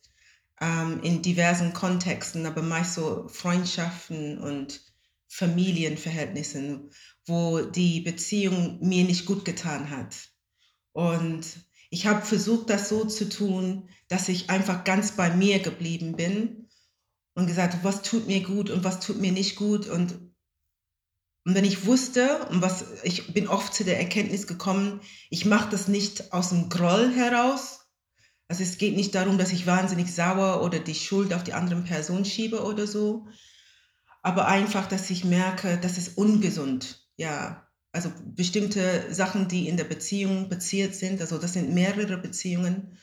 ähm, 0.61 1.01
in 1.03 1.23
diversen 1.23 1.73
Kontexten, 1.73 2.47
aber 2.47 2.63
meist 2.63 2.95
so 2.95 3.27
Freundschaften 3.29 4.39
und 4.39 4.81
Familienverhältnissen, 5.29 6.91
wo 7.27 7.61
die 7.61 8.01
Beziehung 8.01 8.79
mir 8.81 9.05
nicht 9.05 9.27
gut 9.27 9.45
getan 9.45 9.91
hat. 9.91 10.17
Und 10.93 11.45
ich 11.91 12.07
habe 12.07 12.25
versucht, 12.25 12.71
das 12.71 12.89
so 12.89 13.05
zu 13.05 13.29
tun, 13.29 13.89
dass 14.09 14.29
ich 14.29 14.51
einfach 14.51 14.85
ganz 14.85 15.13
bei 15.13 15.35
mir 15.35 15.61
geblieben 15.61 16.17
bin 16.17 16.69
und 17.35 17.47
gesagt, 17.47 17.79
was 17.83 18.03
tut 18.03 18.27
mir 18.27 18.43
gut 18.43 18.71
und 18.71 18.85
was 18.85 19.01
tut 19.01 19.21
mir 19.21 19.33
nicht 19.33 19.57
gut. 19.57 19.87
Und, 19.87 20.15
und 21.45 21.55
wenn 21.55 21.65
ich 21.65 21.87
wusste, 21.87 22.47
und 22.49 22.63
was, 22.63 22.85
ich 23.05 23.33
bin 23.33 23.49
oft 23.49 23.73
zu 23.73 23.85
der 23.85 23.99
Erkenntnis 23.99 24.47
gekommen, 24.47 25.01
ich 25.31 25.45
mache 25.45 25.71
das 25.71 25.89
nicht 25.89 26.33
aus 26.33 26.51
dem 26.51 26.69
Groll 26.69 27.13
heraus. 27.15 27.87
Also 28.49 28.63
es 28.63 28.79
geht 28.79 28.97
nicht 28.97 29.15
darum, 29.15 29.37
dass 29.37 29.53
ich 29.53 29.67
wahnsinnig 29.67 30.13
sauer 30.13 30.63
oder 30.63 30.79
die 30.79 30.95
Schuld 30.95 31.35
auf 31.35 31.45
die 31.45 31.53
andere 31.53 31.83
Person 31.83 32.25
schiebe 32.25 32.65
oder 32.65 32.87
so, 32.87 33.27
aber 34.29 34.47
einfach, 34.47 34.87
dass 34.87 35.09
ich 35.09 35.25
merke, 35.25 35.79
das 35.81 35.97
ist 35.97 36.19
ungesund. 36.19 37.09
Ja, 37.17 37.67
also 37.93 38.13
bestimmte 38.27 39.07
Sachen, 39.11 39.49
die 39.49 39.69
in 39.69 39.79
der 39.79 39.85
Beziehung 39.85 40.51
bezielt 40.51 40.95
sind, 40.95 41.23
also 41.23 41.39
das 41.39 41.55
sind 41.55 41.73
mehrere 41.73 42.19
Beziehungen, 42.19 42.99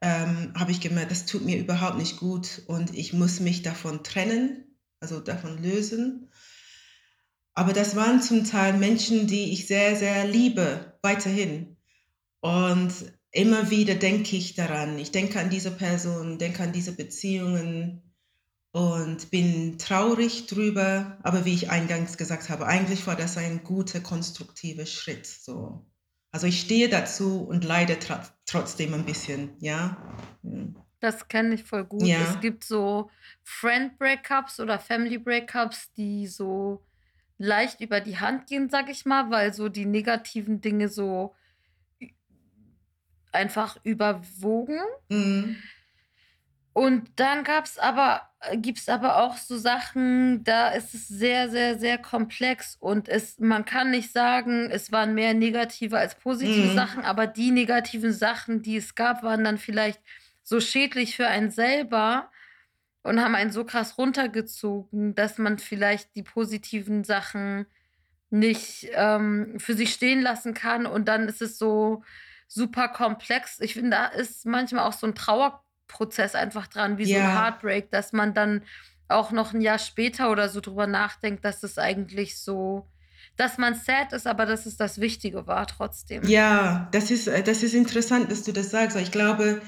ähm, 0.00 0.54
habe 0.58 0.70
ich 0.72 0.80
gemerkt, 0.80 1.10
das 1.10 1.26
tut 1.26 1.44
mir 1.44 1.58
überhaupt 1.58 1.98
nicht 1.98 2.16
gut 2.16 2.62
und 2.66 2.94
ich 2.96 3.12
muss 3.12 3.40
mich 3.40 3.60
davon 3.60 4.02
trennen, 4.02 4.74
also 5.00 5.20
davon 5.20 5.62
lösen. 5.62 6.30
Aber 7.52 7.74
das 7.74 7.94
waren 7.94 8.22
zum 8.22 8.46
Teil 8.46 8.78
Menschen, 8.78 9.26
die 9.26 9.52
ich 9.52 9.66
sehr, 9.66 9.96
sehr 9.96 10.26
liebe, 10.26 10.98
weiterhin. 11.02 11.76
Und 12.40 12.90
immer 13.32 13.68
wieder 13.68 13.96
denke 13.96 14.34
ich 14.34 14.54
daran, 14.54 14.98
ich 14.98 15.10
denke 15.10 15.40
an 15.40 15.50
diese 15.50 15.72
Person, 15.72 16.38
denke 16.38 16.62
an 16.62 16.72
diese 16.72 16.92
Beziehungen, 16.92 18.09
und 18.72 19.30
bin 19.30 19.78
traurig 19.78 20.46
drüber. 20.46 21.18
Aber 21.22 21.44
wie 21.44 21.54
ich 21.54 21.70
eingangs 21.70 22.16
gesagt 22.16 22.48
habe, 22.50 22.66
eigentlich 22.66 23.06
war 23.06 23.16
das 23.16 23.36
ein 23.36 23.64
guter, 23.64 24.00
konstruktiver 24.00 24.86
Schritt. 24.86 25.26
So. 25.26 25.86
Also 26.32 26.46
ich 26.46 26.60
stehe 26.60 26.88
dazu 26.88 27.42
und 27.42 27.64
leide 27.64 27.98
trotzdem 28.46 28.94
ein 28.94 29.04
bisschen, 29.04 29.56
ja. 29.58 29.96
Hm. 30.42 30.76
Das 31.00 31.28
kenne 31.28 31.54
ich 31.54 31.64
voll 31.64 31.84
gut. 31.84 32.02
Ja. 32.02 32.18
Es 32.20 32.40
gibt 32.40 32.62
so 32.62 33.10
Friend-Breakups 33.42 34.60
oder 34.60 34.78
Family-Breakups, 34.78 35.92
die 35.94 36.26
so 36.26 36.84
leicht 37.38 37.80
über 37.80 38.00
die 38.00 38.18
Hand 38.18 38.46
gehen, 38.46 38.68
sag 38.68 38.90
ich 38.90 39.06
mal, 39.06 39.30
weil 39.30 39.54
so 39.54 39.70
die 39.70 39.86
negativen 39.86 40.60
Dinge 40.60 40.90
so 40.90 41.34
einfach 43.32 43.78
überwogen. 43.82 44.80
Mhm. 45.08 45.56
Und 46.74 47.10
dann 47.16 47.44
gab's 47.44 47.78
aber 47.78 48.29
äh, 48.40 48.56
gibt's 48.58 48.88
aber 48.88 49.22
auch 49.22 49.36
so 49.36 49.58
Sachen, 49.58 50.44
da 50.44 50.68
ist 50.70 50.94
es 50.94 51.08
sehr, 51.08 51.50
sehr, 51.50 51.78
sehr 51.78 51.98
komplex 51.98 52.76
und 52.80 53.08
es, 53.08 53.38
man 53.38 53.64
kann 53.64 53.90
nicht 53.90 54.12
sagen, 54.12 54.70
es 54.70 54.92
waren 54.92 55.14
mehr 55.14 55.34
negative 55.34 55.98
als 55.98 56.14
positive 56.16 56.68
Mhm. 56.68 56.74
Sachen, 56.74 57.04
aber 57.04 57.26
die 57.26 57.50
negativen 57.50 58.12
Sachen, 58.12 58.62
die 58.62 58.76
es 58.76 58.94
gab, 58.94 59.22
waren 59.22 59.44
dann 59.44 59.58
vielleicht 59.58 60.00
so 60.42 60.60
schädlich 60.60 61.16
für 61.16 61.26
einen 61.28 61.50
selber 61.50 62.30
und 63.02 63.20
haben 63.22 63.34
einen 63.34 63.52
so 63.52 63.64
krass 63.64 63.98
runtergezogen, 63.98 65.14
dass 65.14 65.38
man 65.38 65.58
vielleicht 65.58 66.14
die 66.16 66.22
positiven 66.22 67.04
Sachen 67.04 67.66
nicht 68.30 68.88
ähm, 68.92 69.58
für 69.58 69.74
sich 69.74 69.92
stehen 69.92 70.22
lassen 70.22 70.54
kann 70.54 70.86
und 70.86 71.08
dann 71.08 71.28
ist 71.28 71.42
es 71.42 71.58
so 71.58 72.02
super 72.46 72.88
komplex. 72.88 73.60
Ich 73.60 73.74
finde, 73.74 73.90
da 73.90 74.06
ist 74.06 74.46
manchmal 74.46 74.86
auch 74.86 74.92
so 74.92 75.06
ein 75.06 75.14
Trauer 75.14 75.64
Prozess 75.90 76.34
einfach 76.34 76.66
dran, 76.66 76.98
wie 76.98 77.04
so 77.04 77.14
ein 77.14 77.34
Heartbreak, 77.34 77.90
dass 77.90 78.12
man 78.12 78.34
dann 78.34 78.62
auch 79.08 79.32
noch 79.32 79.52
ein 79.52 79.60
Jahr 79.60 79.78
später 79.78 80.30
oder 80.30 80.48
so 80.48 80.60
drüber 80.60 80.86
nachdenkt, 80.86 81.44
dass 81.44 81.62
es 81.62 81.78
eigentlich 81.78 82.38
so, 82.38 82.86
dass 83.36 83.58
man 83.58 83.74
sad 83.74 84.12
ist, 84.12 84.26
aber 84.26 84.46
dass 84.46 84.66
es 84.66 84.76
das 84.76 85.00
Wichtige 85.00 85.46
war 85.46 85.66
trotzdem. 85.66 86.22
Ja, 86.24 86.88
das 86.92 87.10
ist, 87.10 87.26
äh, 87.26 87.42
das 87.42 87.62
ist 87.62 87.74
interessant, 87.74 88.30
dass 88.30 88.44
du 88.44 88.52
das 88.52 88.70
sagst. 88.70 88.96
Ich 88.96 89.10
glaube, 89.10 89.60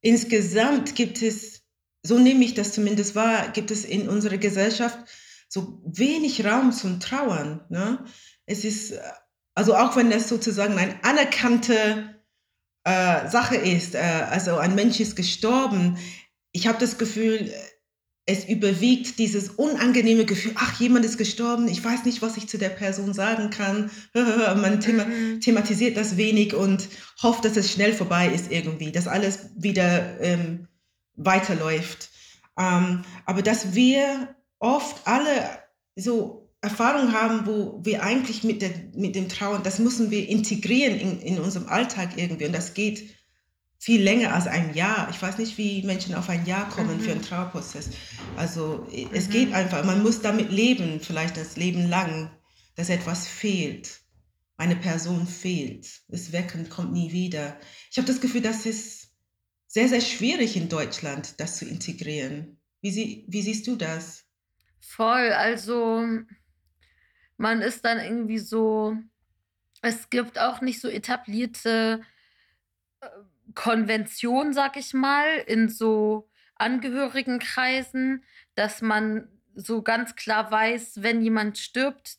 insgesamt 0.00 0.94
gibt 0.94 1.22
es, 1.22 1.62
so 2.02 2.18
nehme 2.18 2.44
ich 2.44 2.54
das 2.54 2.72
zumindest 2.72 3.14
wahr, 3.14 3.48
gibt 3.52 3.70
es 3.70 3.84
in 3.84 4.08
unserer 4.08 4.38
Gesellschaft 4.38 4.98
so 5.48 5.80
wenig 5.84 6.44
Raum 6.44 6.72
zum 6.72 7.00
Trauern. 7.00 7.64
Ne? 7.68 8.04
Es 8.46 8.64
ist, 8.64 8.92
äh, 8.92 9.00
also 9.54 9.74
auch 9.74 9.96
wenn 9.96 10.10
das 10.10 10.28
sozusagen 10.28 10.78
ein 10.78 10.98
anerkannter 11.02 12.15
äh, 12.86 13.28
Sache 13.28 13.56
ist, 13.56 13.96
äh, 13.96 13.98
also 14.30 14.58
ein 14.58 14.76
Mensch 14.76 15.00
ist 15.00 15.16
gestorben, 15.16 15.98
ich 16.52 16.68
habe 16.68 16.78
das 16.78 16.98
Gefühl, 16.98 17.52
es 18.26 18.44
überwiegt 18.44 19.18
dieses 19.18 19.50
unangenehme 19.50 20.24
Gefühl, 20.24 20.52
ach, 20.54 20.80
jemand 20.80 21.04
ist 21.04 21.18
gestorben, 21.18 21.66
ich 21.66 21.84
weiß 21.84 22.04
nicht, 22.04 22.22
was 22.22 22.36
ich 22.36 22.48
zu 22.48 22.58
der 22.58 22.68
Person 22.68 23.12
sagen 23.12 23.50
kann. 23.50 23.90
Man 24.14 24.80
thema 24.80 25.04
mhm. 25.04 25.40
thematisiert 25.40 25.96
das 25.96 26.16
wenig 26.16 26.54
und 26.54 26.88
hofft, 27.22 27.44
dass 27.44 27.56
es 27.56 27.72
schnell 27.72 27.92
vorbei 27.92 28.28
ist 28.28 28.52
irgendwie, 28.52 28.92
dass 28.92 29.08
alles 29.08 29.50
wieder 29.56 30.20
ähm, 30.20 30.68
weiterläuft. 31.14 32.10
Ähm, 32.56 33.02
aber 33.24 33.42
dass 33.42 33.74
wir 33.74 34.34
oft 34.60 35.06
alle 35.06 35.58
so 35.96 36.45
Erfahrung 36.60 37.12
haben, 37.12 37.46
wo 37.46 37.80
wir 37.84 38.02
eigentlich 38.02 38.42
mit, 38.42 38.62
der, 38.62 38.70
mit 38.94 39.14
dem 39.14 39.28
Trauern, 39.28 39.62
das 39.62 39.78
müssen 39.78 40.10
wir 40.10 40.28
integrieren 40.28 40.98
in, 40.98 41.20
in 41.20 41.38
unserem 41.38 41.68
Alltag 41.68 42.16
irgendwie. 42.16 42.46
Und 42.46 42.54
das 42.54 42.74
geht 42.74 43.14
viel 43.78 44.02
länger 44.02 44.34
als 44.34 44.46
ein 44.46 44.74
Jahr. 44.74 45.08
Ich 45.10 45.20
weiß 45.20 45.38
nicht, 45.38 45.58
wie 45.58 45.82
Menschen 45.82 46.14
auf 46.14 46.28
ein 46.28 46.46
Jahr 46.46 46.68
kommen 46.68 46.96
mhm. 46.96 47.00
für 47.00 47.12
einen 47.12 47.22
Trauerprozess. 47.22 47.90
Also 48.36 48.86
es 49.12 49.28
mhm. 49.28 49.32
geht 49.32 49.52
einfach, 49.52 49.84
man 49.84 50.02
muss 50.02 50.22
damit 50.22 50.50
leben, 50.50 51.00
vielleicht 51.00 51.36
das 51.36 51.56
Leben 51.56 51.88
lang, 51.88 52.30
dass 52.74 52.88
etwas 52.88 53.28
fehlt. 53.28 54.00
Eine 54.56 54.76
Person 54.76 55.26
fehlt. 55.26 55.86
Das 56.08 56.32
Wecken 56.32 56.68
kommt 56.70 56.92
nie 56.92 57.12
wieder. 57.12 57.58
Ich 57.90 57.98
habe 57.98 58.08
das 58.08 58.20
Gefühl, 58.20 58.40
das 58.40 58.64
ist 58.64 59.10
sehr, 59.66 59.88
sehr 59.88 60.00
schwierig 60.00 60.56
in 60.56 60.70
Deutschland, 60.70 61.34
das 61.38 61.58
zu 61.58 61.66
integrieren. 61.66 62.58
Wie, 62.80 62.90
sie, 62.90 63.26
wie 63.28 63.42
siehst 63.42 63.66
du 63.66 63.76
das? 63.76 64.24
Voll, 64.80 65.32
also 65.32 66.02
man 67.36 67.62
ist 67.62 67.84
dann 67.84 67.98
irgendwie 67.98 68.38
so 68.38 68.96
es 69.82 70.10
gibt 70.10 70.38
auch 70.38 70.60
nicht 70.60 70.80
so 70.80 70.88
etablierte, 70.88 72.02
äh, 73.00 73.08
Konventionen, 73.54 74.52
sag 74.52 74.76
ich 74.76 74.92
mal, 74.92 75.26
in 75.46 75.68
so 75.68 76.28
Angehörigenkreisen, 76.56 78.24
dass 78.54 78.82
man 78.82 79.28
so 79.54 79.82
ganz 79.82 80.16
klar 80.16 80.50
weiß, 80.50 81.02
wenn 81.02 81.22
jemand 81.22 81.58
stirbt, 81.58 82.18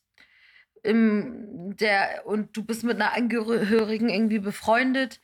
im 0.83 1.75
der 1.75 2.25
und 2.25 2.55
du 2.55 2.63
bist 2.63 2.83
mit 2.83 2.95
einer 2.95 3.13
Angehörigen 3.13 4.09
irgendwie 4.09 4.39
befreundet, 4.39 5.19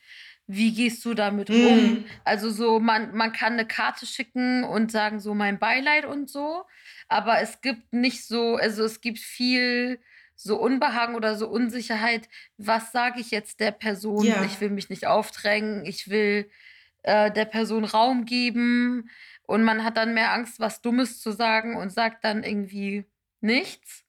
wie 0.46 0.74
gehst 0.74 1.04
du 1.04 1.14
damit 1.14 1.48
um? 1.50 1.56
Mhm. 1.56 2.04
Also 2.24 2.50
so, 2.50 2.78
man, 2.78 3.14
man 3.14 3.32
kann 3.32 3.54
eine 3.54 3.66
Karte 3.66 4.06
schicken 4.06 4.64
und 4.64 4.92
sagen 4.92 5.20
so 5.20 5.34
mein 5.34 5.58
Beileid 5.58 6.04
und 6.04 6.28
so, 6.28 6.64
aber 7.08 7.40
es 7.40 7.60
gibt 7.60 7.92
nicht 7.92 8.26
so, 8.26 8.56
also 8.56 8.84
es 8.84 9.00
gibt 9.00 9.18
viel 9.18 10.00
so 10.34 10.60
Unbehagen 10.60 11.14
oder 11.14 11.36
so 11.36 11.48
Unsicherheit. 11.48 12.28
Was 12.58 12.92
sage 12.92 13.20
ich 13.20 13.30
jetzt 13.30 13.60
der 13.60 13.70
Person? 13.70 14.24
Ja. 14.24 14.44
Ich 14.44 14.60
will 14.60 14.70
mich 14.70 14.90
nicht 14.90 15.06
aufdrängen, 15.06 15.86
ich 15.86 16.10
will 16.10 16.50
äh, 17.02 17.30
der 17.30 17.46
Person 17.46 17.84
Raum 17.84 18.26
geben 18.26 19.10
und 19.46 19.62
man 19.62 19.84
hat 19.84 19.96
dann 19.96 20.14
mehr 20.14 20.32
Angst, 20.32 20.60
was 20.60 20.82
Dummes 20.82 21.20
zu 21.20 21.32
sagen 21.32 21.76
und 21.76 21.90
sagt 21.90 22.24
dann 22.24 22.42
irgendwie 22.42 23.04
nichts. 23.40 24.04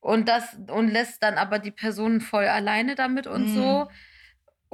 Und 0.00 0.28
das 0.28 0.56
und 0.68 0.88
lässt 0.88 1.22
dann 1.22 1.38
aber 1.38 1.58
die 1.58 1.70
Person 1.70 2.20
voll 2.20 2.46
alleine 2.46 2.94
damit 2.94 3.26
und 3.26 3.50
mhm. 3.50 3.54
so. 3.54 3.88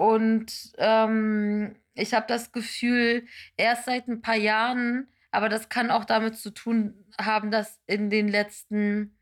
Und 0.00 0.73
ähm, 0.78 1.76
ich 1.95 2.14
habe 2.14 2.26
das 2.26 2.52
Gefühl, 2.52 3.26
erst 3.57 3.85
seit 3.85 4.09
ein 4.09 4.23
paar 4.23 4.37
Jahren 4.37 5.09
aber 5.30 5.49
das 5.49 5.69
kann 5.69 5.90
auch 5.90 6.04
damit 6.04 6.37
zu 6.37 6.50
tun 6.50 6.95
haben, 7.21 7.50
dass 7.50 7.78
in 7.87 8.11
den 8.11 8.28
letzten 8.28 9.16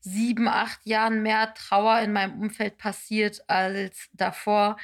sieben, 0.00 0.48
acht 0.48 0.84
Jahren 0.86 1.22
mehr 1.22 1.54
Trauer 1.54 2.00
in 2.00 2.12
meinem 2.12 2.40
Umfeld 2.40 2.78
passiert 2.78 3.42
als 3.48 4.08
davor. 4.12 4.76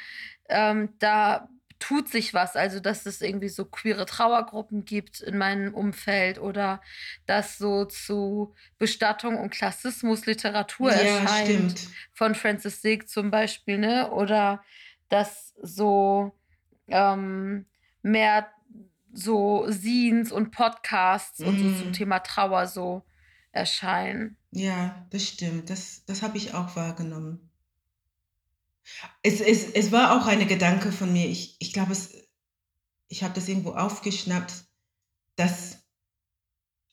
Ähm, 0.49 0.89
da 0.99 1.49
tut 1.77 2.09
sich 2.09 2.33
was, 2.35 2.55
also 2.55 2.79
dass 2.79 3.07
es 3.07 3.21
irgendwie 3.21 3.49
so 3.49 3.65
queere 3.65 4.05
Trauergruppen 4.05 4.85
gibt 4.85 5.19
in 5.19 5.37
meinem 5.37 5.73
Umfeld 5.73 6.39
oder 6.39 6.79
dass 7.25 7.57
so 7.57 7.85
zu 7.85 8.53
Bestattung 8.77 9.37
und 9.37 9.49
Klassismus 9.49 10.27
Literatur 10.27 10.91
ja, 10.91 10.97
erscheint 10.97 11.71
stimmt. 11.71 11.87
von 12.13 12.35
Francis 12.35 12.83
Sieg 12.83 13.09
zum 13.09 13.31
Beispiel, 13.31 13.79
ne? 13.79 14.11
Oder 14.11 14.63
dass 15.11 15.53
so 15.61 16.31
ähm, 16.87 17.65
mehr 18.01 18.47
so 19.13 19.69
Scenes 19.69 20.31
und 20.31 20.51
Podcasts 20.51 21.39
mm. 21.39 21.47
und 21.47 21.59
so 21.59 21.79
zum 21.81 21.89
mm. 21.89 21.93
Thema 21.93 22.19
Trauer 22.19 22.67
so 22.67 23.03
erscheinen. 23.51 24.37
Ja, 24.51 25.05
das 25.11 25.27
stimmt. 25.27 25.69
Das, 25.69 26.05
das 26.05 26.21
habe 26.21 26.37
ich 26.37 26.53
auch 26.53 26.75
wahrgenommen. 26.75 27.49
Es, 29.21 29.41
es, 29.41 29.71
es 29.71 29.91
war 29.91 30.17
auch 30.17 30.27
eine 30.27 30.45
Gedanke 30.45 30.91
von 30.91 31.11
mir. 31.11 31.27
Ich, 31.27 31.55
ich 31.59 31.73
glaube, 31.73 31.95
ich 33.07 33.23
habe 33.23 33.33
das 33.33 33.47
irgendwo 33.47 33.71
aufgeschnappt, 33.71 34.53
dass 35.35 35.79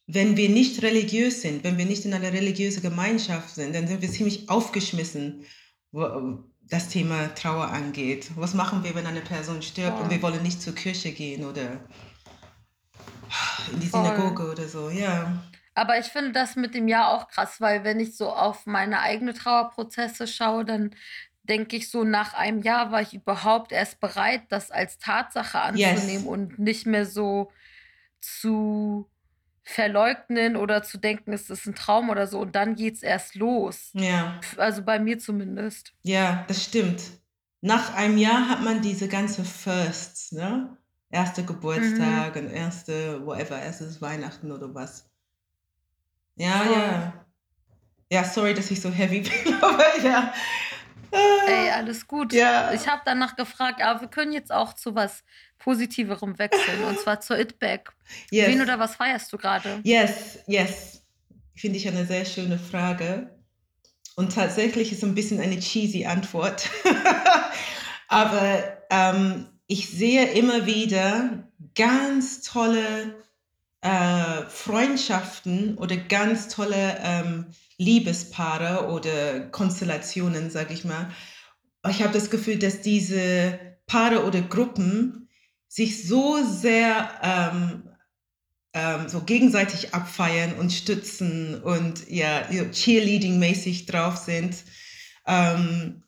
wenn 0.07 0.37
wir 0.37 0.49
nicht 0.49 0.83
religiös 0.83 1.43
sind, 1.43 1.65
wenn 1.65 1.79
wir 1.79 1.85
nicht 1.85 2.05
in 2.05 2.15
einer 2.15 2.33
religiösen 2.33 2.83
Gemeinschaft 2.83 3.55
sind, 3.55 3.75
dann 3.75 3.87
sind 3.87 4.01
wir 4.03 4.11
ziemlich 4.11 4.49
aufgeschmissen, 4.49 5.45
das 6.69 6.89
Thema 6.89 7.35
Trauer 7.35 7.69
angeht. 7.69 8.31
Was 8.37 8.55
machen 8.55 8.85
wir, 8.85 8.95
wenn 8.95 9.07
eine 9.07 9.21
Person 9.21 9.63
stirbt 9.63 9.97
Voll. 9.97 10.03
und 10.05 10.11
wir 10.11 10.23
wollen 10.23 10.43
nicht 10.43 10.61
zur 10.61 10.75
Kirche 10.75 11.13
gehen 11.13 11.45
oder 11.45 11.81
in 13.73 13.81
die 13.81 13.87
Voll. 13.87 14.05
Synagoge 14.05 14.51
oder 14.51 14.69
so, 14.69 14.91
ja. 14.91 15.43
Aber 15.75 15.99
ich 15.99 16.07
finde 16.07 16.33
das 16.33 16.57
mit 16.57 16.75
dem 16.75 16.89
Jahr 16.89 17.13
auch 17.15 17.29
krass, 17.29 17.61
weil 17.61 17.85
wenn 17.85 18.01
ich 18.01 18.17
so 18.17 18.31
auf 18.31 18.67
meine 18.67 19.01
eigenen 19.01 19.35
Trauerprozesse 19.35 20.27
schaue, 20.27 20.65
dann 20.65 20.95
denke 21.43 21.77
ich 21.77 21.91
so, 21.91 22.05
nach 22.05 22.35
einem 22.35 22.63
Jahr 22.63 22.93
war 22.93 23.01
ich 23.01 23.15
überhaupt 23.15 23.73
erst 23.73 24.01
bereit, 24.01 24.43
das 24.51 24.71
als 24.71 24.99
Tatsache 24.99 25.61
anzunehmen 25.61 26.07
yes. 26.09 26.25
und 26.25 26.59
nicht 26.59 26.87
mehr 26.87 27.07
so 27.07 27.51
zu 28.21 29.09
verleugnen 29.69 30.57
oder 30.57 30.83
zu 30.83 30.97
denken, 30.97 31.35
es 31.35 31.51
ist 31.51 31.67
ein 31.67 31.75
Traum 31.75 32.09
oder 32.09 32.27
so. 32.27 32.41
Und 32.41 32.55
dann 32.55 32.75
geht 32.75 32.95
es 32.95 33.03
erst 33.03 33.35
los. 33.35 33.91
Ja. 33.93 34.41
Also 34.57 34.83
bei 34.83 34.99
mir 34.99 35.19
zumindest. 35.19 35.93
Ja, 36.03 36.45
das 36.49 36.65
stimmt. 36.65 37.03
Nach 37.61 37.95
einem 37.95 38.17
Jahr 38.17 38.49
hat 38.49 38.63
man 38.63 38.81
diese 38.81 39.09
ganze 39.09 39.45
Firsts, 39.45 40.33
ne? 40.33 40.77
Erster 41.11 41.43
Geburtstag 41.43 42.37
mhm. 42.37 42.47
und 42.47 42.51
erste, 42.51 43.25
whatever, 43.27 43.61
erstes 43.61 44.01
Weihnachten 44.01 44.53
oder 44.53 44.75
was. 44.75 45.11
Ja, 46.37 46.65
ja. 46.65 47.27
Ja, 48.11 48.25
sorry, 48.25 48.55
dass 48.55 48.71
ich 48.71 48.81
so 48.81 48.91
heavy 48.91 49.21
bin, 49.45 49.55
aber 49.61 49.99
ja. 50.03 50.33
Ey, 51.11 51.71
alles 51.71 52.07
gut. 52.07 52.33
Ja. 52.33 52.73
Ich 52.73 52.87
habe 52.89 53.03
danach 53.05 53.37
gefragt, 53.37 53.83
aber 53.83 54.01
wir 54.01 54.09
können 54.09 54.33
jetzt 54.33 54.53
auch 54.53 54.75
zu 54.75 54.95
was 54.95 55.23
Positiverem 55.59 56.39
wechseln, 56.39 56.85
und 56.85 57.01
zwar 57.01 57.21
zur 57.21 57.39
It-Bag. 57.39 57.93
Yes. 58.31 58.49
Wen 58.49 58.63
oder 58.63 58.79
was 58.79 58.97
feierst 58.97 59.33
du 59.33 59.39
gerade? 59.39 59.81
Yes, 59.83 60.39
yes. 60.47 61.03
Finde 61.55 61.79
ich 61.79 61.89
eine 61.89 62.07
sehr 62.07 62.25
schöne 62.25 62.59
Frage. 62.59 63.31
Und 64.15 64.35
tatsächlich 64.35 64.93
ist 64.93 64.99
es 64.99 65.05
ein 65.05 65.15
bisschen 65.15 65.41
eine 65.41 65.59
cheesy 65.59 66.07
Antwort. 66.07 66.69
aber 68.09 68.79
ähm, 68.91 69.47
ich 69.67 69.89
sehe 69.91 70.33
immer 70.33 70.67
wieder 70.67 71.45
ganz 71.75 72.43
tolle 72.43 73.15
äh, 73.81 74.43
Freundschaften 74.49 75.77
oder 75.79 75.97
ganz 75.97 76.49
tolle 76.49 76.99
ähm, 77.03 77.47
Liebespaare 77.79 78.89
oder 78.89 79.41
Konstellationen, 79.51 80.51
sage 80.51 80.75
ich 80.75 80.85
mal. 80.85 81.11
Ich 81.89 82.03
habe 82.03 82.13
das 82.13 82.31
Gefühl, 82.31 82.59
dass 82.59 82.81
diese 82.81 83.59
Paare 83.87 84.25
oder 84.25 84.43
Gruppen 84.43 85.29
sich 85.69 86.07
so 86.07 86.45
sehr 86.45 87.09
ähm, 87.23 87.89
ähm, 88.75 89.09
so 89.09 89.23
gegenseitig 89.23 89.95
abfeiern 89.95 90.55
und 90.55 90.73
stützen 90.73 91.61
und 91.63 92.09
ja, 92.09 92.43
Cheerleading-mäßig 92.51 93.87
drauf 93.87 94.17
sind. 94.17 94.57
Ähm, 95.27 96.03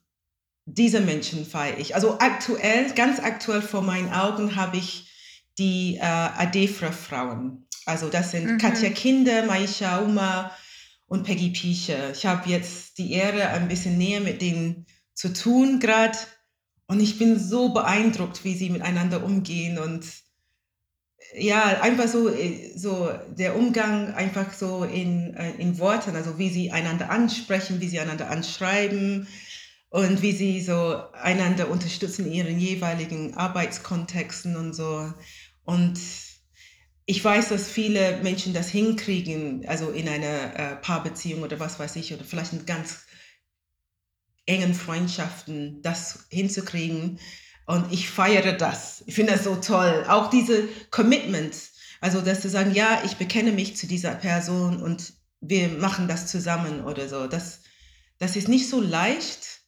diese 0.67 1.01
Menschen 1.01 1.47
feiere 1.47 1.79
ich. 1.79 1.95
Also 1.95 2.19
aktuell, 2.19 2.93
ganz 2.95 3.19
aktuell 3.19 3.63
vor 3.63 3.83
meinen 3.83 4.13
Augen 4.13 4.57
habe 4.57 4.77
ich 4.77 5.11
die 5.59 5.97
äh, 5.97 6.01
Adefra-Frauen. 6.03 7.67
Also 7.87 8.09
das 8.09 8.31
sind 8.31 8.47
mhm. 8.47 8.59
Katja 8.59 8.91
Kinder, 8.91 9.45
Maisha 9.47 9.99
Uma 9.99 10.53
und 11.11 11.25
Peggy 11.25 11.51
Pieche. 11.51 12.13
Ich 12.15 12.25
habe 12.25 12.49
jetzt 12.49 12.97
die 12.99 13.13
Ehre, 13.13 13.49
ein 13.49 13.67
bisschen 13.67 13.99
näher 13.99 14.21
mit 14.21 14.41
denen 14.41 14.87
zu 15.13 15.33
tun 15.33 15.81
gerade. 15.81 16.17
Und 16.87 17.01
ich 17.01 17.19
bin 17.19 17.37
so 17.37 17.71
beeindruckt, 17.71 18.45
wie 18.45 18.55
sie 18.55 18.71
miteinander 18.71 19.25
umgehen 19.25 19.79
und 19.79 20.05
ja, 21.37 21.81
einfach 21.81 22.07
so, 22.07 22.29
äh, 22.29 22.73
so 22.77 23.11
der 23.29 23.57
Umgang 23.57 24.15
einfach 24.15 24.53
so 24.53 24.85
in, 24.85 25.35
äh, 25.35 25.51
in 25.59 25.81
Worten, 25.81 26.15
also 26.15 26.39
wie 26.39 26.49
sie 26.49 26.71
einander 26.71 27.11
ansprechen, 27.11 27.81
wie 27.81 27.89
sie 27.89 27.99
einander 27.99 28.31
anschreiben 28.31 29.27
und 29.89 30.23
wie 30.23 30.33
sie 30.33 30.61
so 30.61 30.97
einander 31.13 31.71
unterstützen 31.71 32.27
in 32.27 32.33
ihren 32.33 32.59
jeweiligen 32.61 33.35
Arbeitskontexten 33.35 34.55
und 34.55 34.75
so. 34.75 35.13
Und 35.65 35.99
ich 37.11 37.25
weiß, 37.25 37.49
dass 37.49 37.69
viele 37.69 38.19
Menschen 38.19 38.55
das 38.55 38.69
hinkriegen, 38.69 39.67
also 39.67 39.91
in 39.91 40.09
einer 40.09 40.55
äh, 40.55 40.77
Paarbeziehung 40.77 41.43
oder 41.43 41.59
was 41.59 41.81
weiß 41.81 41.97
ich, 41.97 42.15
oder 42.15 42.23
vielleicht 42.23 42.53
in 42.53 42.67
ganz 42.67 43.01
engen 44.47 44.75
Freundschaften, 44.75 45.83
das 45.83 46.27
hinzukriegen. 46.29 47.19
Und 47.67 47.93
ich 47.93 48.09
feiere 48.09 48.53
das. 48.53 49.03
Ich 49.07 49.17
finde 49.17 49.33
das 49.33 49.43
so 49.43 49.57
toll. 49.57 50.05
Auch 50.07 50.31
diese 50.31 50.69
Commitments, 50.93 51.73
also 52.01 52.21
dass 52.21 52.43
zu 52.43 52.49
sagen, 52.49 52.75
ja, 52.75 53.03
ich 53.05 53.17
bekenne 53.17 53.51
mich 53.51 53.77
zu 53.77 53.89
dieser 53.89 54.15
Person 54.15 54.81
und 54.81 55.13
wir 55.41 55.69
machen 55.69 56.07
das 56.07 56.29
zusammen 56.29 56.85
oder 56.85 57.09
so. 57.09 57.27
Das, 57.27 57.63
das 58.19 58.37
ist 58.37 58.47
nicht 58.47 58.69
so 58.69 58.81
leicht 58.81 59.63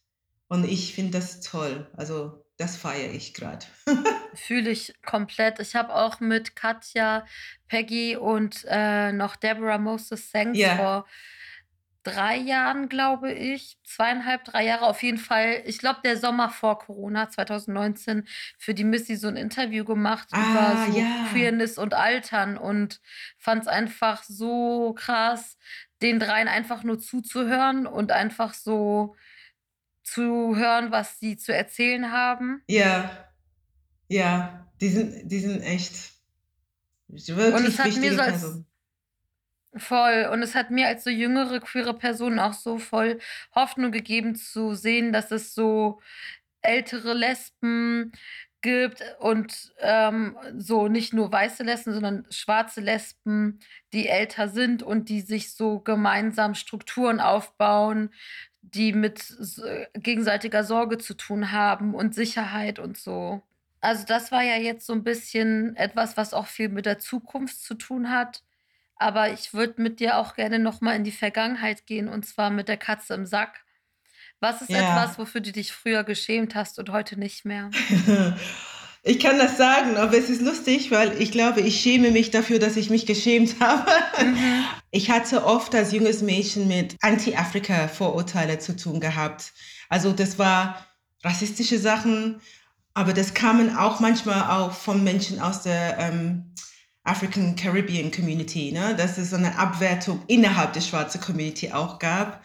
und 0.47 0.63
ich 0.63 0.95
finde 0.95 1.19
das 1.19 1.41
toll. 1.41 1.91
Also 1.97 2.42
das 2.57 2.77
feiere 2.77 3.11
ich 3.13 3.33
gerade. 3.33 3.65
Fühle 4.35 4.69
ich 4.69 4.93
komplett. 5.05 5.59
Ich 5.59 5.75
habe 5.75 5.93
auch 5.95 6.19
mit 6.19 6.55
Katja, 6.55 7.25
Peggy 7.67 8.15
und 8.15 8.65
äh, 8.69 9.11
noch 9.11 9.35
Deborah 9.35 9.77
Moses 9.77 10.31
Sanks 10.31 10.57
yeah. 10.57 10.75
vor 10.75 11.05
drei 12.03 12.35
Jahren, 12.35 12.89
glaube 12.89 13.31
ich, 13.31 13.77
zweieinhalb, 13.85 14.43
drei 14.43 14.65
Jahre 14.65 14.85
auf 14.85 15.01
jeden 15.03 15.17
Fall. 15.17 15.63
Ich 15.65 15.79
glaube, 15.79 15.99
der 16.03 16.17
Sommer 16.17 16.49
vor 16.49 16.79
Corona 16.79 17.29
2019 17.29 18.27
für 18.57 18.73
die 18.73 18.83
Missy 18.83 19.15
so 19.15 19.27
ein 19.27 19.37
Interview 19.37 19.85
gemacht 19.85 20.27
ah, 20.31 20.37
über 20.37 20.85
so 20.91 20.99
ja. 20.99 21.27
Queerness 21.31 21.77
und 21.77 21.93
Altern 21.93 22.57
und 22.57 23.01
fand 23.37 23.63
es 23.63 23.67
einfach 23.67 24.23
so 24.23 24.93
krass, 24.93 25.57
den 26.01 26.19
dreien 26.19 26.49
einfach 26.49 26.83
nur 26.83 26.99
zuzuhören 26.99 27.87
und 27.87 28.11
einfach 28.11 28.53
so 28.53 29.15
zu 30.03 30.55
hören, 30.55 30.91
was 30.91 31.19
sie 31.19 31.37
zu 31.37 31.53
erzählen 31.53 32.11
haben. 32.11 32.61
Ja, 32.67 33.09
ja, 34.07 34.67
die 34.81 34.89
sind, 34.89 35.31
die 35.31 35.39
sind 35.39 35.61
echt 35.61 36.11
wirklich 37.07 37.53
und 37.55 37.65
es 37.65 37.79
hat 37.79 37.95
mir 37.95 38.13
so 38.13 38.21
als, 38.21 38.63
Voll. 39.75 40.29
Und 40.31 40.43
es 40.43 40.53
hat 40.53 40.69
mir 40.69 40.87
als 40.87 41.03
so 41.03 41.09
jüngere 41.09 41.59
queere 41.59 41.95
Person 41.95 42.37
auch 42.37 42.53
so 42.53 42.77
voll 42.77 43.19
Hoffnung 43.55 43.91
gegeben 43.91 44.35
zu 44.35 44.75
sehen, 44.75 45.11
dass 45.11 45.31
es 45.31 45.55
so 45.55 45.99
ältere 46.61 47.13
Lesben 47.13 48.11
gibt 48.61 49.03
und 49.19 49.73
ähm, 49.79 50.37
so 50.57 50.87
nicht 50.87 51.13
nur 51.13 51.31
weiße 51.31 51.63
Lesben, 51.63 51.93
sondern 51.93 52.25
schwarze 52.29 52.81
Lesben, 52.81 53.59
die 53.93 54.07
älter 54.07 54.47
sind 54.47 54.83
und 54.83 55.09
die 55.09 55.21
sich 55.21 55.53
so 55.53 55.79
gemeinsam 55.79 56.55
Strukturen 56.55 57.19
aufbauen, 57.19 58.13
die 58.63 58.93
mit 58.93 59.35
gegenseitiger 59.93 60.63
Sorge 60.63 60.97
zu 60.97 61.13
tun 61.13 61.51
haben 61.51 61.93
und 61.93 62.15
Sicherheit 62.15 62.79
und 62.79 62.97
so. 62.97 63.41
Also 63.81 64.05
das 64.07 64.31
war 64.31 64.41
ja 64.41 64.55
jetzt 64.55 64.85
so 64.85 64.93
ein 64.93 65.03
bisschen 65.03 65.75
etwas, 65.75 66.15
was 66.15 66.33
auch 66.33 66.47
viel 66.47 66.69
mit 66.69 66.85
der 66.85 66.99
Zukunft 66.99 67.61
zu 67.61 67.75
tun 67.75 68.09
hat. 68.09 68.41
Aber 68.95 69.31
ich 69.33 69.53
würde 69.53 69.81
mit 69.81 69.99
dir 69.99 70.17
auch 70.17 70.35
gerne 70.35 70.59
noch 70.59 70.79
mal 70.79 70.95
in 70.95 71.03
die 71.03 71.11
Vergangenheit 71.11 71.85
gehen 71.85 72.07
und 72.07 72.25
zwar 72.25 72.49
mit 72.49 72.69
der 72.69 72.77
Katze 72.77 73.13
im 73.13 73.25
Sack. 73.25 73.65
Was 74.39 74.61
ist 74.61 74.69
ja. 74.69 74.79
etwas, 74.79 75.19
wofür 75.19 75.41
du 75.41 75.51
dich 75.51 75.73
früher 75.73 76.03
geschämt 76.03 76.55
hast 76.55 76.79
und 76.79 76.89
heute 76.89 77.19
nicht 77.19 77.45
mehr? 77.45 77.69
Ich 79.05 79.19
kann 79.19 79.37
das 79.37 79.57
sagen, 79.57 79.97
aber 79.97 80.17
es 80.17 80.29
ist 80.29 80.41
lustig, 80.41 80.89
weil 80.89 81.21
ich 81.21 81.33
glaube, 81.33 81.59
ich 81.59 81.81
schäme 81.81 82.09
mich 82.11 82.31
dafür, 82.31 82.57
dass 82.57 82.77
ich 82.77 82.89
mich 82.89 83.05
geschämt 83.05 83.57
habe. 83.59 83.91
Mhm. 84.23 84.63
Ich 84.95 85.09
hatte 85.09 85.43
oft 85.43 85.73
als 85.73 85.91
junges 85.91 86.21
Mädchen 86.21 86.67
mit 86.67 86.97
Anti-Afrika-Vorurteile 87.01 88.59
zu 88.59 88.75
tun 88.75 88.99
gehabt. 88.99 89.51
Also 89.89 90.11
das 90.11 90.37
war 90.37 90.85
rassistische 91.23 91.79
Sachen, 91.79 92.39
aber 92.93 93.13
das 93.13 93.33
kamen 93.33 93.75
auch 93.75 93.99
manchmal 93.99 94.51
auch 94.51 94.71
von 94.71 95.03
Menschen 95.03 95.39
aus 95.39 95.63
der 95.63 95.97
ähm, 95.97 96.53
African 97.03 97.55
Caribbean 97.55 98.11
Community, 98.11 98.71
ne? 98.71 98.95
dass 98.95 99.17
es 99.17 99.33
eine 99.33 99.57
Abwertung 99.57 100.21
innerhalb 100.27 100.73
der 100.73 100.81
schwarzen 100.81 101.19
Community 101.19 101.71
auch 101.71 101.97
gab. 101.97 102.43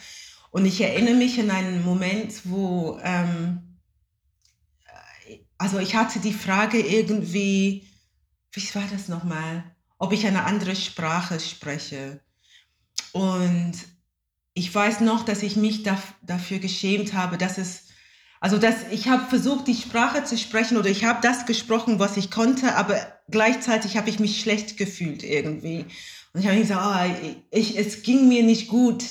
Und 0.51 0.65
ich 0.65 0.81
erinnere 0.81 1.17
mich 1.17 1.39
an 1.39 1.51
einen 1.51 1.85
Moment, 1.85 2.41
wo 2.45 2.99
ähm, 3.03 3.79
also 5.59 5.79
ich 5.81 5.95
hatte 5.95 6.19
die 6.19 6.33
Frage 6.33 6.81
irgendwie, 6.81 7.87
wie 8.53 8.75
war 8.75 8.85
das 8.91 9.09
nochmal, 9.09 9.65
ob 9.99 10.15
ich 10.15 10.27
eine 10.27 10.45
andere 10.45 10.75
Sprache 10.75 11.39
spreche. 11.41 12.23
Und 13.13 13.75
ich 14.55 14.75
weiß 14.75 15.01
noch, 15.01 15.25
dass 15.25 15.43
ich 15.43 15.57
mich 15.57 15.83
da, 15.83 16.01
dafür 16.23 16.59
geschämt 16.59 17.13
habe, 17.13 17.39
dass 17.39 17.59
es, 17.59 17.85
also 18.41 18.59
dass 18.59 18.75
ich 18.91 19.09
habe 19.09 19.29
versucht, 19.29 19.69
die 19.69 19.75
Sprache 19.75 20.25
zu 20.25 20.37
sprechen 20.37 20.77
oder 20.77 20.91
ich 20.91 21.05
habe 21.05 21.21
das 21.23 21.47
gesprochen, 21.47 21.99
was 21.99 22.17
ich 22.17 22.31
konnte, 22.31 22.75
aber 22.75 22.97
gleichzeitig 23.31 23.97
habe 23.97 24.11
ich 24.11 24.19
mich 24.19 24.41
schlecht 24.41 24.77
gefühlt 24.77 25.23
irgendwie. 25.23 25.85
Und 26.33 26.41
ich 26.41 26.47
habe 26.47 26.59
gesagt, 26.59 27.21
oh, 27.23 27.31
ich, 27.51 27.79
es 27.79 28.03
ging 28.03 28.29
mir 28.29 28.43
nicht 28.43 28.69
gut, 28.69 29.05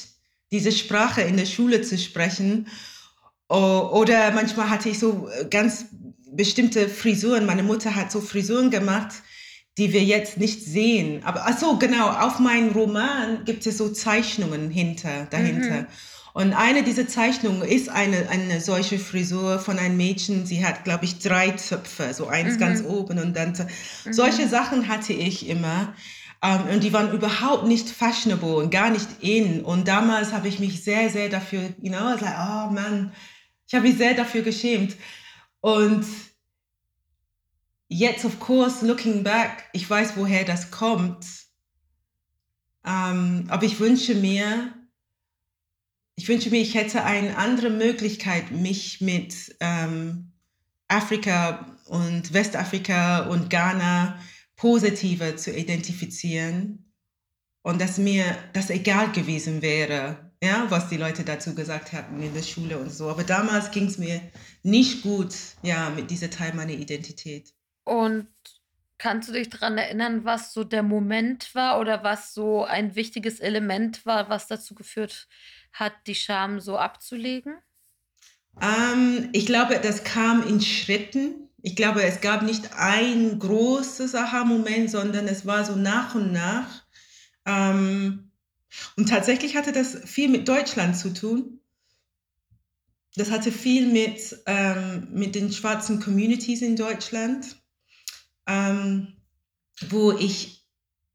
diese 0.52 0.72
Sprache 0.72 1.22
in 1.22 1.38
der 1.38 1.46
Schule 1.46 1.82
zu 1.82 1.98
sprechen. 1.98 2.68
oder 3.50 4.32
manchmal 4.32 4.70
hatte 4.70 4.90
ich 4.90 5.00
so 5.00 5.30
äh, 5.30 5.46
ganz 5.46 5.86
bestimmte 6.32 6.90
Frisuren. 6.90 7.46
Meine 7.46 7.64
Mutter 7.64 7.96
hat 7.96 8.12
so 8.12 8.22
Frisuren 8.22 8.70
gemacht, 8.70 9.16
die 9.78 9.94
wir 9.94 10.04
jetzt 10.04 10.38
nicht 10.38 10.64
sehen. 10.64 11.24
Aber 11.24 11.46
ach 11.46 11.58
so, 11.58 11.78
genau, 11.78 12.10
auf 12.10 12.40
meinem 12.40 12.72
Roman 12.72 13.46
gibt 13.46 13.66
es 13.66 13.78
so 13.78 13.90
Zeichnungen 13.90 14.72
hinter, 14.72 15.28
dahinter. 15.30 15.82
Mhm. 15.82 15.88
Und 16.34 16.54
eine 16.54 16.84
dieser 16.84 17.08
Zeichnungen 17.08 17.64
ist 17.64 17.90
eine, 17.90 18.30
eine 18.30 18.62
solche 18.62 19.00
Frisur 19.00 19.60
von 19.60 19.80
einem 19.80 19.98
Mädchen. 19.98 20.46
Sie 20.46 20.64
hat, 20.64 20.84
glaube 20.84 21.06
ich, 21.06 21.20
drei 21.20 21.52
Zöpfe, 21.52 22.14
so 22.14 22.28
eins 22.28 22.56
mhm. 22.56 22.60
ganz 22.60 22.84
oben 22.84 23.20
und 23.20 23.36
dann. 23.36 23.54
Mhm. 24.06 24.14
Solche 24.14 24.48
Sachen 24.48 24.88
hatte 24.88 25.14
ich 25.14 25.48
immer. 25.48 25.94
Um, 26.40 26.52
ähm, 26.52 26.76
und 26.76 26.84
die 26.84 26.94
waren 26.94 27.12
überhaupt 27.12 27.66
nicht 27.66 27.90
fashionable 27.90 28.58
und 28.58 28.70
gar 28.70 28.92
nicht 28.92 29.08
in. 29.22 29.62
Und 29.62 29.88
damals 29.88 30.32
habe 30.34 30.48
ich 30.48 30.60
mich 30.60 30.84
sehr, 30.84 31.10
sehr 31.10 31.30
dafür, 31.30 31.74
you 31.82 31.92
know, 31.92 32.10
like, 32.10 32.22
oh 32.22 32.72
Mann, 32.72 33.12
ich 33.68 33.74
habe 33.74 33.88
mich 33.88 33.98
sehr 33.98 34.14
dafür 34.14 34.44
geschämt. 34.44 34.96
Und 35.62 36.06
jetzt, 37.88 38.26
of 38.26 38.40
course, 38.40 38.86
looking 38.86 39.24
back, 39.24 39.66
ich 39.74 39.90
weiß, 39.90 40.14
woher 40.16 40.44
das 40.46 40.72
kommt. 40.72 41.26
Ähm, 42.86 43.46
aber 43.50 43.64
ich 43.64 43.80
wünsche 43.80 44.16
mir, 44.16 44.74
ich 46.16 46.28
wünsche 46.28 46.50
mir, 46.50 46.62
ich 46.62 46.76
hätte 46.76 47.04
eine 47.04 47.38
andere 47.38 47.70
Möglichkeit, 47.70 48.52
mich 48.52 49.02
mit 49.02 49.56
ähm, 49.60 50.32
Afrika 50.88 51.78
und 51.86 52.34
Westafrika 52.34 53.28
und 53.28 53.50
Ghana 53.50 54.20
positiver 54.56 55.38
zu 55.38 55.52
identifizieren 55.52 56.92
und 57.62 57.82
dass 57.82 57.98
mir 57.98 58.24
das 58.54 58.70
egal 58.70 59.12
gewesen 59.12 59.62
wäre, 59.62 60.32
ja, 60.42 60.66
was 60.70 60.90
die 60.90 60.98
Leute 60.98 61.24
dazu 61.24 61.56
gesagt 61.56 61.94
hatten 61.94 62.22
in 62.22 62.34
der 62.34 62.44
Schule 62.44 62.78
und 62.78 62.92
so. 62.92 63.10
Aber 63.10 63.24
damals 63.24 63.72
ging 63.72 63.88
es 63.88 63.98
mir 63.98 64.22
nicht 64.64 65.04
gut, 65.04 65.36
ja, 65.64 65.90
mit 65.90 66.10
dieser 66.12 66.30
Teil 66.30 66.54
meiner 66.54 66.74
Identität. 66.74 67.54
Und 67.88 68.28
kannst 68.98 69.30
du 69.30 69.34
dich 69.34 69.50
daran 69.50 69.78
erinnern, 69.78 70.26
was 70.26 70.54
so 70.54 70.66
der 70.66 70.84
Moment 70.84 71.56
war 71.56 71.80
oder 71.80 72.04
was 72.04 72.34
so 72.34 72.66
ein 72.66 72.96
wichtiges 72.96 73.40
Element 73.40 74.06
war, 74.06 74.30
was 74.30 74.48
dazu 74.48 74.76
geführt 74.76 75.30
hat, 75.72 75.94
die 76.06 76.16
Scham 76.16 76.60
so 76.60 76.78
abzulegen? 76.78 77.56
Ähm, 78.62 79.30
ich 79.32 79.46
glaube, 79.46 79.80
das 79.80 80.04
kam 80.04 80.46
in 80.46 80.60
Schritten. 80.60 81.50
Ich 81.62 81.78
glaube, 81.78 82.04
es 82.04 82.20
gab 82.20 82.42
nicht 82.42 82.74
ein 82.74 83.40
großes 83.40 84.16
Aha-Moment, 84.16 84.92
sondern 84.92 85.28
es 85.30 85.46
war 85.46 85.64
so 85.64 85.76
nach 85.76 86.14
und 86.14 86.34
nach. 86.34 86.84
Ähm, 87.46 88.32
und 88.98 89.08
tatsächlich 89.08 89.56
hatte 89.56 89.72
das 89.72 89.98
viel 90.04 90.28
mit 90.28 90.50
Deutschland 90.50 90.98
zu 90.98 91.14
tun. 91.14 91.62
Das 93.16 93.32
hatte 93.32 93.54
viel 93.54 93.88
mit, 93.88 94.44
ähm, 94.46 95.08
mit 95.12 95.36
den 95.36 95.54
schwarzen 95.54 96.02
Communities 96.02 96.62
in 96.62 96.76
Deutschland, 96.76 97.56
ähm, 98.48 99.14
wo 99.90 100.12
ich 100.14 100.66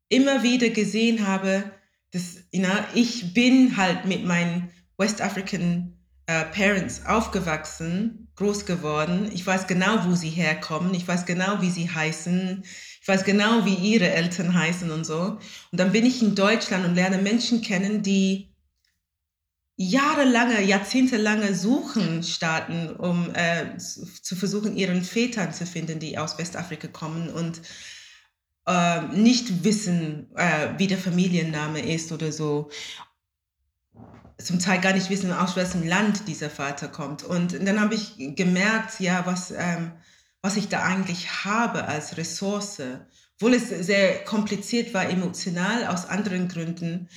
immer 0.09 0.43
wieder 0.43 0.69
gesehen 0.69 1.27
habe, 1.27 1.65
dass 2.13 2.45
know, 2.53 2.69
ich 2.95 3.33
bin 3.35 3.77
halt 3.77 4.05
mit 4.05 4.25
meinen 4.25 4.71
West 4.99 5.23
African 5.23 5.97
äh, 6.27 6.45
Parents 6.45 7.07
aufgewachsen, 7.07 8.29
groß 8.37 8.67
geworden. 8.67 9.31
Ich 9.33 9.47
weiß 9.47 9.67
genau, 9.67 10.05
wo 10.05 10.15
sie 10.15 10.31
herkommen. 10.31 10.95
Ich 10.95 11.09
weiß 11.09 11.27
genau, 11.27 11.61
wie 11.61 11.71
sie 11.71 11.91
heißen. 11.91 12.63
Ich 13.01 13.09
weiß 13.09 13.25
genau, 13.25 13.65
wie 13.65 13.75
ihre 13.75 14.11
Eltern 14.11 14.55
heißen 14.55 14.91
und 14.91 15.05
so. 15.05 15.39
Und 15.71 15.81
dann 15.81 15.93
bin 15.93 16.07
ich 16.07 16.23
in 16.23 16.35
Deutschland 16.35 16.85
und 16.85 16.95
lerne 16.95 17.19
Menschen 17.19 17.63
kennen, 17.63 18.03
die 18.03 18.52
jahrelange, 19.77 20.63
jahrzehntelange 20.63 21.55
Suchen 21.55 22.23
starten, 22.23 22.91
um 22.91 23.35
äh, 23.35 23.77
zu 23.79 24.37
versuchen, 24.37 24.77
ihren 24.77 25.03
Vätern 25.03 25.53
zu 25.53 25.67
finden, 25.67 25.99
die 25.99 26.19
aus 26.19 26.39
Westafrika 26.39 26.89
kommen 26.89 27.31
und 27.31 27.63
äh, 28.67 29.03
nicht 29.09 29.65
wissen, 29.65 30.31
äh, 30.37 30.75
wie 30.79 30.87
der 30.87 30.99
Familienname 30.99 31.81
ist 31.81 32.13
oder 32.13 32.31
so 32.33 32.71
zum 34.39 34.59
Teil 34.59 34.81
gar 34.81 34.93
nicht 34.93 35.11
wissen, 35.11 35.33
aus 35.33 35.57
welchem 35.57 35.87
Land 35.87 36.27
dieser 36.29 36.51
Vater 36.51 36.89
kommt. 36.89 37.23
Und 37.23 37.55
dann 37.67 37.81
habe 37.81 37.95
ich 37.95 38.15
gemerkt, 38.37 39.01
ja, 39.01 39.25
was, 39.25 39.53
ähm, 39.53 39.93
was 40.43 40.57
ich 40.57 40.69
da 40.69 40.83
eigentlich 40.83 41.45
habe 41.45 41.87
als 41.87 42.17
Ressource, 42.17 42.83
obwohl 43.37 43.55
es 43.55 43.69
sehr 43.69 44.25
kompliziert 44.25 44.95
war, 44.95 45.09
emotional, 45.09 45.87
aus 45.87 46.07
anderen 46.07 46.49
Gründen. 46.49 47.09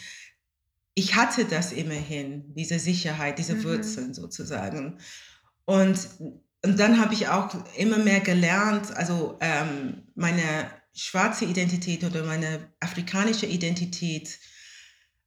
Ich 0.95 1.15
hatte 1.15 1.45
das 1.45 1.71
immerhin, 1.71 2.53
diese 2.55 2.79
Sicherheit, 2.79 3.37
diese 3.37 3.55
mhm. 3.55 3.63
Wurzeln 3.65 4.13
sozusagen. 4.13 4.97
Und, 5.65 6.07
und 6.63 6.79
dann 6.79 6.99
habe 6.99 7.13
ich 7.13 7.27
auch 7.27 7.53
immer 7.75 7.97
mehr 7.97 8.21
gelernt, 8.21 8.95
also 8.95 9.37
ähm, 9.41 10.03
meine 10.15 10.71
schwarze 10.93 11.45
Identität 11.45 12.03
oder 12.03 12.23
meine 12.23 12.69
afrikanische 12.79 13.45
Identität, 13.45 14.39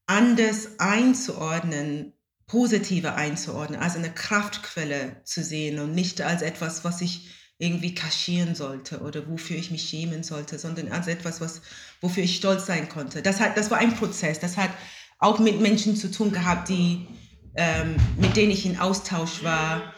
anders 0.07 0.79
einzuordnen, 0.79 2.15
positiver 2.47 3.15
einzuordnen, 3.15 3.79
als 3.79 3.95
eine 3.95 4.11
Kraftquelle 4.11 5.21
zu 5.25 5.45
sehen 5.45 5.79
und 5.79 5.95
nicht 5.95 6.23
als 6.23 6.41
etwas, 6.41 6.83
was 6.83 7.03
ich 7.03 7.29
irgendwie 7.59 7.95
kaschieren 7.95 8.55
sollte 8.55 9.01
oder 9.01 9.29
wofür 9.29 9.57
ich 9.57 9.71
mich 9.71 9.89
schämen 9.89 10.23
sollte, 10.23 10.59
sondern 10.59 10.91
als 10.91 11.09
etwas, 11.09 11.41
was, 11.41 11.61
wofür 12.01 12.23
ich 12.23 12.37
stolz 12.37 12.67
sein 12.67 12.89
konnte. 12.89 13.21
Das, 13.21 13.41
hat, 13.41 13.57
das 13.57 13.71
war 13.71 13.79
ein 13.79 13.95
Prozess, 13.97 14.39
das 14.41 14.57
hat 14.57 14.71
auch 15.19 15.39
mit 15.39 15.61
Menschen 15.61 15.97
zu 15.97 16.11
tun 16.11 16.33
gehabt, 16.33 16.69
die, 16.69 17.07
ähm, 17.55 17.97
mit 18.17 18.37
denen 18.37 18.53
ich 18.53 18.67
in 18.67 18.79
Austausch 18.79 19.43
war 19.43 19.95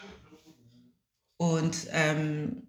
und 1.37 1.87
ähm, 1.91 2.67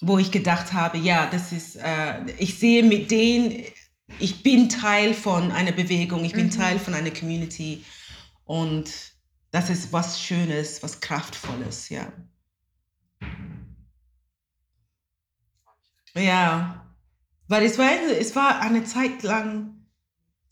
wo 0.00 0.18
ich 0.18 0.30
gedacht 0.30 0.72
habe, 0.72 0.98
ja, 0.98 1.26
das 1.26 1.52
ist, 1.52 1.76
äh, 1.76 2.24
ich 2.38 2.58
sehe 2.58 2.82
mit 2.82 3.10
denen 3.10 3.64
ich 4.18 4.42
bin 4.42 4.68
Teil 4.68 5.14
von 5.14 5.50
einer 5.50 5.72
Bewegung, 5.72 6.24
ich 6.24 6.32
bin 6.32 6.46
mhm. 6.46 6.50
Teil 6.50 6.78
von 6.78 6.94
einer 6.94 7.10
Community 7.10 7.84
und 8.44 8.90
das 9.50 9.70
ist 9.70 9.92
was 9.92 10.20
Schönes, 10.20 10.82
was 10.82 11.00
Kraftvolles, 11.00 11.88
ja. 11.88 12.12
Ja, 16.14 16.94
weil 17.48 17.64
es 17.64 17.78
war, 17.78 17.90
es 18.18 18.36
war 18.36 18.60
eine 18.60 18.84
Zeit 18.84 19.22
lang 19.22 19.83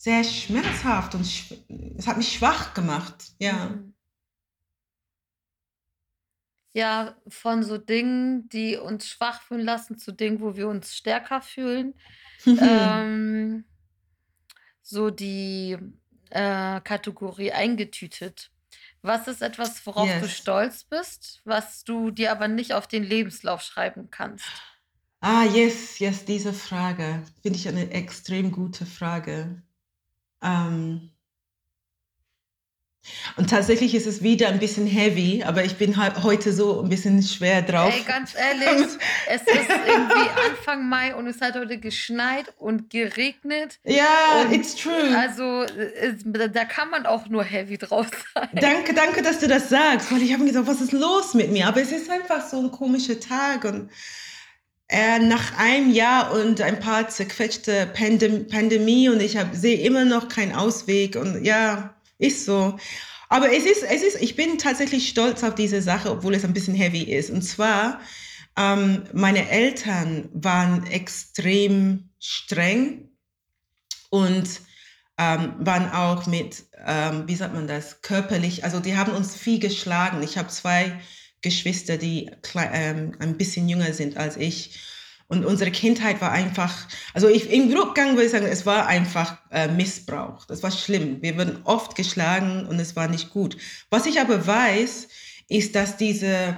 sehr 0.02 0.24
schmerzhaft 0.24 1.14
und 1.14 1.20
es 1.20 2.08
hat 2.08 2.16
mich 2.16 2.32
schwach 2.32 2.74
gemacht, 2.74 3.34
ja. 3.38 3.68
Mhm. 3.68 3.94
Ja, 6.74 7.14
von 7.28 7.62
so 7.62 7.78
Dingen, 7.78 8.48
die 8.48 8.76
uns 8.76 9.06
schwach 9.06 9.42
fühlen 9.42 9.64
lassen, 9.64 9.98
zu 9.98 10.10
Dingen, 10.10 10.40
wo 10.40 10.56
wir 10.56 10.66
uns 10.66 10.96
stärker 10.96 11.40
fühlen. 11.40 11.94
ähm, 12.46 13.64
so 14.82 15.10
die 15.10 15.76
äh, 16.30 16.80
Kategorie 16.80 17.52
eingetütet. 17.52 18.50
Was 19.02 19.28
ist 19.28 19.40
etwas, 19.40 19.86
worauf 19.86 20.08
yes. 20.08 20.22
du 20.22 20.28
stolz 20.28 20.82
bist, 20.82 21.42
was 21.44 21.84
du 21.84 22.10
dir 22.10 22.32
aber 22.32 22.48
nicht 22.48 22.72
auf 22.72 22.88
den 22.88 23.04
Lebenslauf 23.04 23.62
schreiben 23.62 24.10
kannst? 24.10 24.46
Ah, 25.20 25.44
yes, 25.44 26.00
yes, 26.00 26.24
diese 26.24 26.52
Frage 26.52 27.22
finde 27.42 27.58
ich 27.58 27.68
eine 27.68 27.90
extrem 27.90 28.50
gute 28.50 28.84
Frage. 28.84 29.62
Ähm, 30.42 31.12
und 33.36 33.50
tatsächlich 33.50 33.94
ist 33.94 34.06
es 34.06 34.22
wieder 34.22 34.48
ein 34.48 34.60
bisschen 34.60 34.86
heavy, 34.86 35.42
aber 35.44 35.64
ich 35.64 35.76
bin 35.76 35.96
halt 35.96 36.22
heute 36.22 36.52
so 36.52 36.82
ein 36.82 36.88
bisschen 36.88 37.20
schwer 37.22 37.62
drauf. 37.62 37.92
Ey, 37.92 38.02
ganz 38.04 38.34
ehrlich, 38.34 38.86
es 39.28 39.42
ist 39.42 39.70
irgendwie 39.86 40.28
Anfang 40.48 40.88
Mai 40.88 41.14
und 41.14 41.26
es 41.26 41.40
hat 41.40 41.54
heute 41.54 41.78
geschneit 41.78 42.52
und 42.58 42.90
geregnet. 42.90 43.80
Ja, 43.84 44.42
und 44.42 44.52
it's 44.52 44.76
true. 44.76 45.18
Also 45.18 45.64
da 46.52 46.64
kann 46.64 46.90
man 46.90 47.06
auch 47.06 47.26
nur 47.28 47.42
heavy 47.42 47.76
drauf 47.76 48.06
sein. 48.34 48.48
Danke, 48.52 48.94
danke, 48.94 49.22
dass 49.22 49.40
du 49.40 49.48
das 49.48 49.68
sagst, 49.68 50.12
weil 50.12 50.22
ich 50.22 50.32
habe 50.32 50.44
mir 50.44 50.50
gesagt, 50.50 50.68
was 50.68 50.80
ist 50.80 50.92
los 50.92 51.34
mit 51.34 51.50
mir? 51.50 51.66
Aber 51.66 51.80
es 51.80 51.90
ist 51.90 52.08
einfach 52.08 52.46
so 52.46 52.60
ein 52.60 52.70
komischer 52.70 53.18
Tag 53.18 53.64
und 53.64 53.90
äh, 54.88 55.18
nach 55.18 55.56
einem 55.58 55.92
Jahr 55.92 56.32
und 56.32 56.60
ein 56.60 56.80
paar 56.80 57.08
zerquetschte 57.08 57.86
Pandem 57.94 58.46
Pandemie 58.46 59.08
und 59.08 59.20
ich 59.20 59.38
sehe 59.52 59.80
immer 59.80 60.04
noch 60.04 60.28
keinen 60.28 60.54
Ausweg 60.54 61.16
und 61.16 61.44
ja, 61.44 61.94
ist 62.18 62.44
so. 62.44 62.78
Aber 63.28 63.50
es 63.50 63.64
ist, 63.64 63.82
es 63.82 64.02
ist, 64.02 64.20
ich 64.20 64.36
bin 64.36 64.58
tatsächlich 64.58 65.08
stolz 65.08 65.42
auf 65.42 65.54
diese 65.54 65.80
Sache, 65.80 66.10
obwohl 66.10 66.34
es 66.34 66.44
ein 66.44 66.52
bisschen 66.52 66.74
heavy 66.74 67.02
ist. 67.02 67.30
Und 67.30 67.40
zwar, 67.40 68.00
ähm, 68.58 69.04
meine 69.14 69.48
Eltern 69.48 70.28
waren 70.34 70.86
extrem 70.86 72.10
streng 72.18 73.08
und 74.10 74.60
ähm, 75.16 75.54
waren 75.58 75.90
auch 75.90 76.26
mit, 76.26 76.64
ähm, 76.86 77.24
wie 77.26 77.34
sagt 77.34 77.54
man 77.54 77.66
das, 77.66 78.02
körperlich, 78.02 78.64
also 78.64 78.80
die 78.80 78.96
haben 78.96 79.12
uns 79.12 79.34
viel 79.34 79.58
geschlagen. 79.58 80.22
Ich 80.22 80.36
habe 80.36 80.48
zwei 80.48 81.00
Geschwister, 81.42 81.96
die 81.96 82.30
ähm, 82.56 83.12
ein 83.18 83.36
bisschen 83.36 83.68
jünger 83.68 83.92
sind 83.92 84.16
als 84.16 84.36
ich. 84.36 84.78
Und 85.28 85.46
unsere 85.46 85.70
Kindheit 85.70 86.20
war 86.20 86.30
einfach, 86.30 86.86
also 87.14 87.28
ich, 87.28 87.50
im 87.50 87.72
Rückgang 87.72 88.12
würde 88.12 88.26
ich 88.26 88.32
sagen, 88.32 88.46
es 88.46 88.66
war 88.66 88.86
einfach 88.86 89.38
äh, 89.50 89.66
Missbrauch. 89.66 90.44
Das 90.44 90.62
war 90.62 90.70
schlimm. 90.70 91.22
Wir 91.22 91.38
wurden 91.38 91.60
oft 91.64 91.94
geschlagen 91.94 92.66
und 92.66 92.78
es 92.78 92.96
war 92.96 93.08
nicht 93.08 93.30
gut. 93.30 93.56
Was 93.88 94.04
ich 94.06 94.20
aber 94.20 94.46
weiß, 94.46 95.08
ist, 95.48 95.74
dass 95.74 95.96
diese 95.96 96.56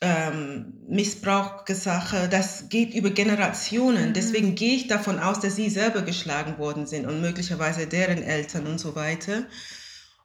ähm, 0.00 0.72
Missbrauchsache, 0.88 2.28
das 2.28 2.68
geht 2.68 2.94
über 2.94 3.10
Generationen. 3.10 4.10
Mhm. 4.10 4.14
Deswegen 4.14 4.54
gehe 4.54 4.76
ich 4.76 4.86
davon 4.86 5.18
aus, 5.18 5.40
dass 5.40 5.56
sie 5.56 5.68
selber 5.68 6.02
geschlagen 6.02 6.58
worden 6.58 6.86
sind 6.86 7.06
und 7.06 7.20
möglicherweise 7.20 7.86
deren 7.86 8.22
Eltern 8.22 8.66
und 8.66 8.78
so 8.78 8.94
weiter. 8.94 9.46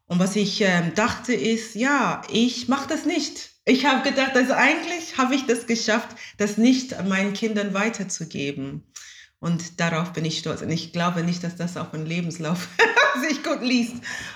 Und 0.08 0.20
was 0.20 0.36
ich 0.36 0.62
ähm, 0.62 0.94
dachte 0.94 1.34
ist, 1.34 1.76
ja, 1.76 2.22
ich 2.32 2.68
mache 2.68 2.88
das 2.88 3.06
nicht. 3.06 3.55
Ich 3.66 3.86
habe 3.86 4.08
gedacht, 4.08 4.36
also 4.36 4.54
eigentlich 4.54 5.18
habe 5.18 5.36
ich 5.36 5.46
das 5.48 5.66
geschafft, 5.66 6.16
das 6.38 6.58
nicht 6.58 7.04
meinen 7.06 7.34
Kindern 7.34 7.74
weiterzugeben. 7.74 8.84
Und 9.40 9.80
darauf 9.80 10.14
bin 10.14 10.24
ich 10.26 10.38
stolz. 10.40 10.62
Und 10.62 10.70
ich 10.70 10.94
glaube 10.94 11.24
nicht, 11.24 11.44
dass 11.44 11.56
das 11.56 11.76
auf 11.78 11.94
einen 11.94 12.06
Lebenslauf 12.06 12.68
sich 13.28 13.44
gut 13.44 13.62
liest. 13.62 13.96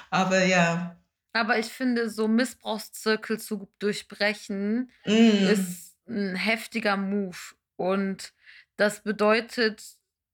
Aber 0.09 0.43
ja, 0.43 0.95
aber 1.33 1.59
ich 1.59 1.67
finde, 1.67 2.09
so 2.09 2.27
Missbrauchszirkel 2.27 3.39
zu 3.39 3.69
durchbrechen 3.79 4.89
Mm. 5.05 5.47
ist 5.51 5.95
ein 6.07 6.35
heftiger 6.35 6.97
Move. 6.97 7.37
Und 7.75 8.33
das 8.77 9.03
bedeutet, 9.03 9.83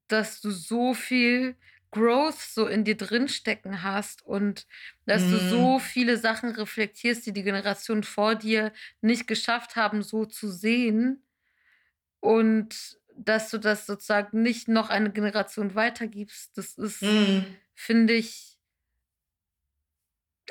dass 0.08 0.39
du 0.41 0.51
so 0.51 0.93
viel 0.93 1.55
Growth 1.95 2.39
so 2.39 2.67
in 2.67 2.84
dir 2.84 2.97
drinstecken 2.97 3.84
hast 3.84 4.25
und 4.25 4.67
dass 5.05 5.29
du 5.29 5.39
Mm. 5.39 5.39
so 5.39 5.79
viele 5.79 6.17
Sachen 6.17 6.51
reflektierst, 6.51 7.25
die 7.25 7.34
die 7.34 7.43
Generation 7.43 8.03
vor 8.03 8.36
dir 8.36 8.73
nicht 9.01 9.27
geschafft 9.27 9.75
haben, 9.77 10.03
so 10.03 10.25
zu 10.25 10.49
sehen. 10.51 11.23
Und 12.19 12.99
dass 13.17 13.49
du 13.51 13.58
das 13.60 13.86
sozusagen 13.86 14.41
nicht 14.41 14.67
noch 14.67 14.89
eine 14.89 15.12
Generation 15.12 15.75
weitergibst. 15.75 16.58
Das 16.58 16.77
ist, 16.77 17.01
Mm. 17.01 17.55
finde 17.75 18.13
ich, 18.13 18.60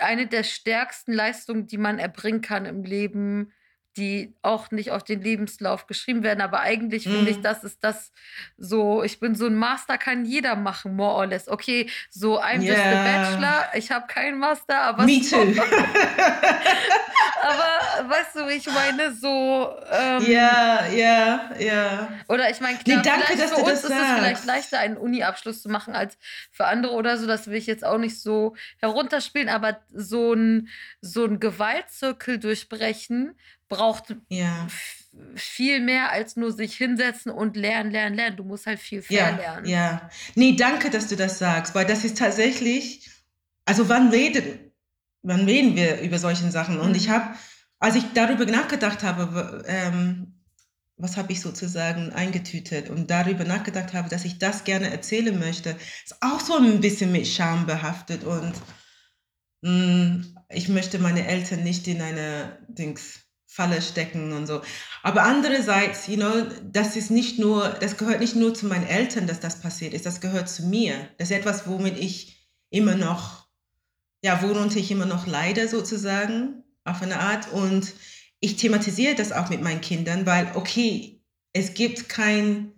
eine 0.01 0.27
der 0.27 0.43
stärksten 0.43 1.13
Leistungen, 1.13 1.67
die 1.67 1.79
man 1.79 1.99
erbringen 1.99 2.41
kann 2.41 2.67
im 2.67 2.83
Leben, 2.85 3.53
die 3.97 4.35
auch 4.43 4.71
nicht 4.71 4.91
auf 4.91 5.05
den 5.05 5.21
Lebenslauf 5.23 5.87
geschrieben 5.87 6.23
werden. 6.23 6.41
Aber 6.41 6.61
eigentlich 6.61 7.05
finde 7.05 7.31
ich, 7.31 7.39
Mm. 7.39 7.43
das 7.43 7.63
ist 7.65 7.83
das 7.85 8.13
so, 8.59 9.03
ich 9.03 9.21
bin 9.21 9.35
so 9.35 9.47
ein 9.47 9.55
Master, 9.55 9.99
kann 9.99 10.25
jeder 10.25 10.57
machen, 10.57 10.97
more 10.97 11.15
or 11.15 11.27
less. 11.27 11.49
Okay, 11.49 11.89
so 12.11 12.41
I'm 12.41 12.61
just 12.61 12.79
a. 12.79 13.05
Bachelor, 13.05 13.65
ich 13.75 13.91
habe 13.93 14.07
keinen 14.07 14.39
Master, 14.39 14.81
aber 14.83 15.05
Me 15.05 15.23
so, 15.23 15.37
too. 15.45 15.53
aber 17.45 18.09
weißt 18.11 18.37
du, 18.37 18.49
ich 18.49 18.67
meine, 18.67 19.15
so 19.15 19.75
ähm, 19.91 20.31
ja, 20.31 20.87
ja, 20.89 21.51
ja. 21.59 22.09
oder 22.29 22.51
ich 22.51 22.61
meine, 22.61 22.79
Nee, 22.79 22.93
klar, 22.93 23.03
danke, 23.03 23.27
vielleicht 23.27 23.43
dass 23.43 23.51
für 23.51 23.57
du 23.65 23.71
uns 23.71 23.83
das 23.83 23.91
ist 23.91 23.97
es 23.97 24.13
vielleicht 24.19 24.37
sagst. 24.37 24.47
leichter, 24.47 24.79
einen 24.79 24.97
Uni-Abschluss 24.97 25.63
zu 25.63 25.69
machen 25.69 25.95
als 25.95 26.17
für 26.51 26.67
andere 26.67 26.95
oder 26.95 27.19
so. 27.19 27.27
Das 27.27 27.47
will 27.47 27.57
ich 27.59 27.67
jetzt 27.67 27.85
auch 27.85 27.99
nicht 27.99 28.21
so 28.21 28.55
herunterspielen, 28.79 29.49
aber 29.49 29.81
so 29.93 30.33
ein, 30.33 30.69
so 31.01 31.25
ein 31.27 31.41
Gewaltzirkel 31.41 32.39
durchbrechen 32.39 33.39
braucht 33.69 34.15
Ja, 34.29 34.67
viel 35.37 35.81
mehr 35.81 36.11
als 36.13 36.37
nur 36.37 36.53
sich 36.53 36.77
hinsetzen 36.77 37.31
und 37.33 37.57
lernen, 37.57 37.91
lernen, 37.91 38.17
lernen. 38.17 38.37
Du 38.37 38.45
musst 38.45 38.67
halt 38.67 38.79
viel 38.81 39.03
ja, 39.09 39.27
verlernen. 39.27 39.67
ja. 39.67 40.11
Nee, 40.35 40.57
danke, 40.57 40.91
dass 40.91 41.09
du 41.09 41.17
das 41.17 41.39
sagst, 41.39 41.75
weil 41.75 41.87
das 41.87 42.05
ist 42.05 42.19
tatsächlich, 42.19 43.09
also 43.65 43.89
wann 43.89 44.11
redet, 44.11 44.64
wann 45.25 45.47
reden 45.47 45.77
wir 45.77 46.01
über 46.03 46.19
solche 46.19 46.51
Sachen? 46.53 46.79
Und 46.81 46.97
ich 46.97 47.09
Mhm. 47.09 47.11
habe, 47.11 47.35
als 47.81 47.97
ich 47.97 48.05
darüber 48.15 48.47
nachgedacht 48.47 49.03
habe, 49.03 49.65
ähm, 49.69 50.35
was 50.97 51.17
habe 51.17 51.33
ich 51.33 51.41
sozusagen 51.41 52.13
eingetütet 52.13 52.91
und 52.91 53.11
darüber 53.11 53.45
nachgedacht 53.45 53.95
habe, 53.95 54.09
dass 54.09 54.25
ich 54.25 54.39
das 54.39 54.65
gerne 54.65 54.91
erzählen 54.91 55.39
möchte, 55.39 55.77
ist 56.05 56.17
auch 56.23 56.41
so 56.41 56.57
ein 56.57 56.81
bisschen 56.81 57.13
mit 57.13 57.27
Scham 57.27 57.67
behaftet 57.67 58.25
und 58.25 58.55
mh, 59.63 60.25
ich 60.51 60.69
möchte 60.69 60.99
meine 60.99 61.27
Eltern 61.27 61.63
nicht 61.65 61.87
in 61.89 62.01
eine 62.03 62.59
Dings 62.69 63.21
Falle 63.47 63.81
stecken 63.83 64.33
und 64.33 64.49
so. 64.49 64.63
Aber 65.05 65.23
andererseits, 65.23 66.09
you 66.09 66.17
know, 66.17 66.45
das 66.73 66.97
ist 66.97 67.11
nicht 67.13 67.39
nur, 67.39 67.69
das 67.81 67.97
gehört 67.97 68.19
nicht 68.19 68.35
nur 68.35 68.53
zu 68.53 68.67
meinen 68.67 68.87
Eltern, 68.87 69.29
dass 69.29 69.39
das 69.39 69.61
passiert 69.61 69.95
ist, 69.95 70.07
das 70.07 70.21
gehört 70.21 70.49
zu 70.49 70.65
mir. 70.67 71.09
Das 71.19 71.31
ist 71.31 71.37
etwas, 71.37 71.69
womit 71.69 71.97
ich 71.99 72.51
immer 72.71 72.97
noch, 72.97 73.44
ja, 74.25 74.41
worunter 74.43 74.79
ich 74.79 74.91
immer 74.91 75.05
noch 75.05 75.27
leide 75.27 75.69
sozusagen, 75.69 76.65
auf 76.85 77.03
eine 77.03 77.21
Art. 77.21 77.53
Und 77.53 77.93
ich 78.41 78.57
thematisiere 78.57 79.15
das 79.15 79.33
auch 79.33 79.51
mit 79.51 79.61
meinen 79.61 79.83
Kindern, 79.83 80.25
weil, 80.25 80.51
okay, 80.55 81.21
es 81.53 81.75
gibt 81.75 82.09
kein 82.09 82.73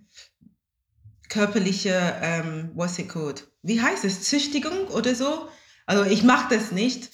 körperliche, 1.29 2.15
ähm, 2.21 2.71
what's 2.75 2.99
it 2.99 3.07
called? 3.07 3.47
Wie 3.61 3.81
heißt 3.81 4.03
es? 4.03 4.23
Züchtigung 4.23 4.87
oder 4.89 5.15
so? 5.15 5.47
Also 5.85 6.03
ich 6.03 6.23
mache 6.23 6.53
das 6.53 6.73
nicht. 6.73 7.11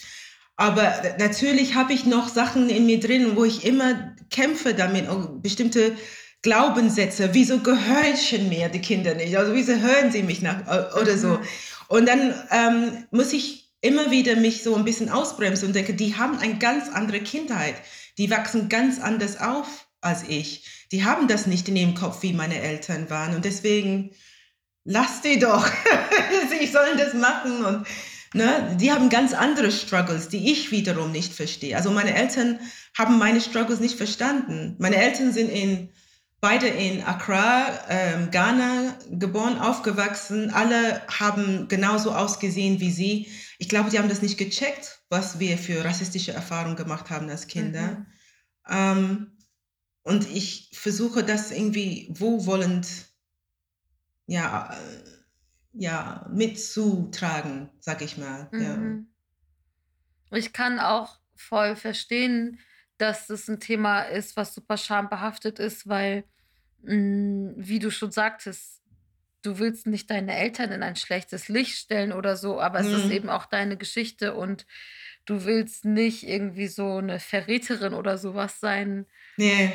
Aber 0.55 0.91
natürlich 1.19 1.75
habe 1.75 1.93
ich 1.93 2.07
noch 2.07 2.27
Sachen 2.27 2.71
in 2.71 2.87
mir 2.87 2.99
drin, 2.99 3.35
wo 3.35 3.45
ich 3.45 3.63
immer 3.63 4.15
kämpfe 4.31 4.73
damit, 4.73 5.07
bestimmte 5.43 5.95
Glaubenssätze. 6.41 7.29
Wieso 7.33 7.59
gehorchen 7.59 8.49
mir 8.49 8.69
die 8.69 8.81
Kinder 8.81 9.13
nicht? 9.13 9.37
Also 9.37 9.53
wieso 9.53 9.75
hören 9.75 10.11
sie 10.11 10.23
mich 10.23 10.41
nach 10.41 10.67
äh, 10.67 10.99
oder 10.99 11.19
so? 11.19 11.27
Mhm. 11.27 11.39
Und 11.87 12.07
dann 12.07 12.33
ähm, 12.49 13.05
muss 13.11 13.31
ich 13.31 13.62
immer 13.83 14.09
wieder 14.09 14.37
mich 14.37 14.63
so 14.63 14.75
ein 14.75 14.85
bisschen 14.85 15.09
ausbremsen 15.09 15.67
und 15.67 15.75
denke, 15.75 15.93
die 15.93 16.15
haben 16.15 16.39
eine 16.39 16.57
ganz 16.57 16.89
andere 16.89 17.19
Kindheit. 17.19 17.75
Die 18.17 18.31
wachsen 18.31 18.69
ganz 18.69 18.99
anders 18.99 19.39
auf 19.39 19.87
als 20.01 20.23
ich. 20.27 20.87
Die 20.91 21.03
haben 21.03 21.27
das 21.27 21.47
nicht 21.47 21.67
in 21.67 21.75
ihrem 21.75 21.93
Kopf, 21.93 22.23
wie 22.23 22.33
meine 22.33 22.59
Eltern 22.59 23.09
waren. 23.09 23.35
Und 23.35 23.45
deswegen 23.45 24.11
lass 24.85 25.21
die 25.21 25.37
doch. 25.37 25.69
sie 26.49 26.65
sollen 26.65 26.97
das 26.97 27.13
machen 27.13 27.65
und 27.65 27.87
Ne, 28.35 28.75
die 28.79 28.91
haben 28.91 29.09
ganz 29.09 29.33
andere 29.35 29.71
Struggles, 29.71 30.27
die 30.27 30.51
ich 30.51 30.71
wiederum 30.71 31.11
nicht 31.11 31.33
verstehe. 31.33 31.77
Also 31.77 31.91
meine 31.91 32.15
Eltern 32.15 32.59
haben 32.97 33.19
meine 33.19 33.39
Struggles 33.39 33.79
nicht 33.79 33.95
verstanden. 33.95 34.75
Meine 34.79 34.95
Eltern 34.95 35.31
sind 35.31 35.49
in, 35.49 35.89
beide 36.41 36.65
in 36.65 37.03
Accra, 37.03 37.67
ähm, 37.89 38.31
Ghana 38.31 38.97
geboren, 39.11 39.59
aufgewachsen. 39.59 40.49
Alle 40.49 41.03
haben 41.07 41.67
genauso 41.67 42.11
ausgesehen 42.11 42.79
wie 42.79 42.89
sie. 42.89 43.27
Ich 43.63 43.69
glaube, 43.69 43.89
die 43.89 43.97
haben 43.97 44.09
das 44.09 44.21
nicht 44.21 44.37
gecheckt, 44.37 44.99
was 45.07 45.39
wir 45.39 45.57
für 45.57 45.85
rassistische 45.85 46.33
Erfahrungen 46.33 46.75
gemacht 46.75 47.09
haben 47.09 47.29
als 47.29 47.47
Kinder. 47.47 47.91
Mhm. 47.91 48.05
Ähm, 48.69 49.37
und 50.01 50.29
ich 50.29 50.69
versuche 50.73 51.23
das 51.23 51.49
irgendwie 51.49 52.09
wohlwollend, 52.09 52.89
ja, 54.27 54.73
äh, 54.73 55.03
ja, 55.71 56.29
mitzutragen, 56.29 57.69
sag 57.79 58.01
ich 58.01 58.17
mal. 58.17 58.49
Ja. 58.51 58.75
Mhm. 58.75 59.07
Ich 60.31 60.51
kann 60.51 60.77
auch 60.77 61.21
voll 61.33 61.77
verstehen, 61.77 62.59
dass 62.97 63.27
das 63.27 63.47
ein 63.47 63.61
Thema 63.61 64.01
ist, 64.01 64.35
was 64.35 64.53
super 64.53 64.75
schambehaftet 64.75 65.59
ist, 65.59 65.87
weil, 65.87 66.25
mh, 66.81 67.53
wie 67.55 67.79
du 67.79 67.91
schon 67.91 68.11
sagtest, 68.11 68.82
du 69.43 69.59
willst 69.59 69.87
nicht 69.87 70.09
deine 70.09 70.35
Eltern 70.35 70.71
in 70.71 70.83
ein 70.83 70.95
schlechtes 70.95 71.47
Licht 71.49 71.77
stellen 71.77 72.11
oder 72.13 72.35
so, 72.37 72.59
aber 72.61 72.79
es 72.79 72.91
ist 72.93 73.05
Mhm. 73.05 73.11
eben 73.11 73.29
auch 73.29 73.45
deine 73.45 73.77
Geschichte 73.77 74.33
und 74.35 74.65
du 75.25 75.45
willst 75.45 75.85
nicht 75.85 76.23
irgendwie 76.27 76.67
so 76.67 76.97
eine 76.97 77.19
Verräterin 77.19 77.93
oder 77.93 78.17
sowas 78.17 78.59
sein. 78.59 79.05
Nee, 79.37 79.71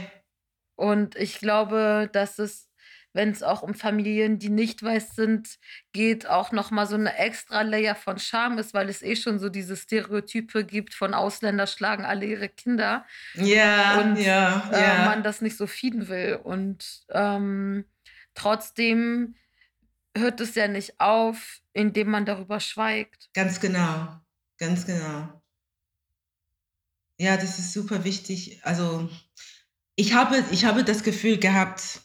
Und 0.76 1.16
ich 1.16 1.38
glaube, 1.40 2.08
dass 2.12 2.38
es, 2.38 2.68
wenn 3.12 3.30
es 3.30 3.42
auch 3.42 3.62
um 3.62 3.74
Familien, 3.74 4.38
die 4.38 4.48
nicht 4.50 4.82
weiß 4.82 5.14
sind, 5.16 5.58
geht, 5.92 6.26
auch 6.28 6.52
noch 6.52 6.70
mal 6.70 6.86
so 6.86 6.94
eine 6.94 7.16
extra 7.18 7.62
Layer 7.62 7.94
von 7.96 8.18
Scham 8.18 8.58
ist, 8.58 8.74
weil 8.74 8.88
es 8.88 9.02
eh 9.02 9.16
schon 9.16 9.38
so 9.40 9.48
diese 9.48 9.76
Stereotype 9.76 10.64
gibt 10.64 10.94
von 10.94 11.14
Ausländer 11.14 11.66
schlagen 11.66 12.04
alle 12.04 12.26
ihre 12.26 12.48
Kinder 12.48 13.06
ja, 13.34 14.00
und 14.00 14.16
ja, 14.18 14.70
äh, 14.72 14.80
ja. 14.82 15.04
man 15.04 15.22
das 15.24 15.40
nicht 15.40 15.56
so 15.56 15.66
feeden 15.66 16.08
will. 16.08 16.38
Und 16.42 17.02
ähm, 17.10 17.84
trotzdem 18.34 19.34
hört 20.18 20.40
es 20.40 20.54
ja 20.54 20.68
nicht 20.68 21.00
auf, 21.00 21.60
indem 21.72 22.10
man 22.10 22.26
darüber 22.26 22.60
schweigt. 22.60 23.30
Ganz 23.34 23.60
genau, 23.60 24.08
ganz 24.58 24.86
genau. 24.86 25.42
Ja, 27.20 27.36
das 27.36 27.58
ist 27.58 27.72
super 27.72 28.04
wichtig. 28.04 28.60
Also 28.64 29.08
ich 29.96 30.14
habe, 30.14 30.44
ich 30.52 30.64
habe 30.64 30.84
das 30.84 31.02
Gefühl 31.02 31.38
gehabt, 31.38 32.00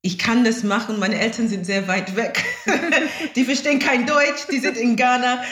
ich 0.00 0.18
kann 0.18 0.44
das 0.44 0.62
machen. 0.62 0.98
Meine 0.98 1.18
Eltern 1.18 1.48
sind 1.48 1.64
sehr 1.64 1.88
weit 1.88 2.14
weg. 2.14 2.44
die 3.36 3.44
verstehen 3.44 3.78
kein 3.78 4.06
Deutsch, 4.06 4.46
die 4.50 4.60
sind 4.60 4.76
in 4.76 4.96
Ghana. 4.96 5.42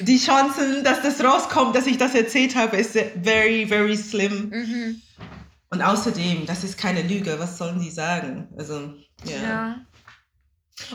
Die 0.00 0.18
Chancen, 0.18 0.84
dass 0.84 1.02
das 1.02 1.24
rauskommt, 1.24 1.74
dass 1.74 1.86
ich 1.86 1.96
das 1.96 2.14
erzählt 2.14 2.54
habe, 2.56 2.76
ist 2.76 2.92
very, 2.92 3.66
very 3.66 3.96
slim. 3.96 4.50
Mhm. 4.50 5.02
Und 5.70 5.82
außerdem, 5.82 6.46
das 6.46 6.62
ist 6.62 6.78
keine 6.78 7.02
Lüge. 7.02 7.38
Was 7.38 7.58
sollen 7.58 7.80
die 7.80 7.90
sagen? 7.90 8.48
Also, 8.56 8.94
ja. 9.24 9.42
Ja. 9.42 9.86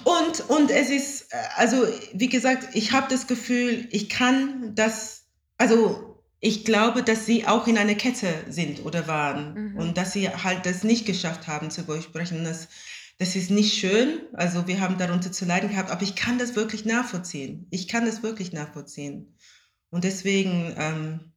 Und, 0.04 0.50
und 0.50 0.70
es 0.72 0.90
ist, 0.90 1.34
äh, 1.34 1.38
also 1.56 1.88
wie 2.14 2.30
gesagt, 2.30 2.76
ich 2.76 2.92
habe 2.92 3.08
das 3.10 3.28
Gefühl, 3.28 3.88
ich 3.92 4.10
kann 4.10 4.76
das, 4.76 5.26
also 5.58 6.24
ich 6.40 6.66
glaube, 6.66 7.04
dass 7.04 7.26
sie 7.26 7.46
auch 7.48 7.68
in 7.68 7.78
einer 7.78 7.96
Kette 7.96 8.34
sind 8.50 8.86
oder 8.86 9.08
waren 9.08 9.54
Mhm. 9.74 9.78
und 9.78 9.98
dass 9.98 10.14
sie 10.14 10.30
halt 10.30 10.66
das 10.66 10.84
nicht 10.84 11.06
geschafft 11.06 11.48
haben 11.48 11.72
zu 11.72 11.84
durchbrechen. 11.84 12.44
Das, 12.44 12.68
das 13.20 13.36
ist 13.36 13.52
nicht 13.52 13.78
schön, 13.78 14.22
also 14.34 14.68
wir 14.68 14.80
haben 14.82 14.98
darunter 14.98 15.32
zu 15.32 15.46
leiden 15.46 15.70
gehabt, 15.70 15.92
aber 15.92 16.02
ich 16.04 16.16
kann 16.16 16.40
das 16.40 16.56
wirklich 16.56 16.86
nachvollziehen. 16.86 17.68
Ich 17.70 17.88
kann 17.88 18.06
das 18.06 18.24
wirklich 18.24 18.54
nachvollziehen. 18.54 19.36
Und 19.92 20.04
deswegen, 20.04 20.74
ähm, 20.78 21.31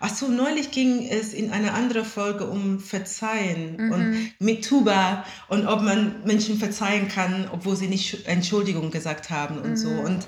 Ach 0.00 0.14
so, 0.14 0.28
neulich 0.28 0.70
ging 0.70 1.06
es 1.08 1.32
in 1.32 1.50
einer 1.50 1.74
anderen 1.74 2.04
Folge 2.04 2.46
um 2.46 2.80
Verzeihen 2.80 3.76
mhm. 3.76 3.92
und 3.92 4.32
mit 4.38 4.64
Tuba 4.64 5.24
und 5.48 5.66
ob 5.66 5.82
man 5.82 6.24
Menschen 6.24 6.58
verzeihen 6.58 7.08
kann, 7.08 7.48
obwohl 7.50 7.76
sie 7.76 7.88
nicht 7.88 8.26
Entschuldigung 8.26 8.90
gesagt 8.90 9.30
haben 9.30 9.58
und 9.58 9.70
mhm. 9.70 9.76
so. 9.76 9.90
Und 9.90 10.26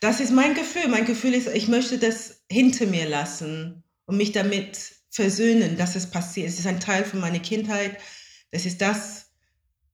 das 0.00 0.20
ist 0.20 0.32
mein 0.32 0.54
Gefühl. 0.54 0.88
Mein 0.88 1.04
Gefühl 1.04 1.34
ist, 1.34 1.48
ich 1.48 1.68
möchte 1.68 1.98
das 1.98 2.42
hinter 2.50 2.86
mir 2.86 3.08
lassen 3.08 3.84
und 4.06 4.16
mich 4.16 4.32
damit 4.32 4.94
versöhnen, 5.10 5.76
dass 5.76 5.94
es 5.94 6.10
passiert. 6.10 6.48
Es 6.48 6.58
ist 6.58 6.66
ein 6.66 6.80
Teil 6.80 7.04
von 7.04 7.20
meiner 7.20 7.38
Kindheit. 7.38 7.98
Das 8.50 8.66
ist 8.66 8.80
das, 8.80 9.30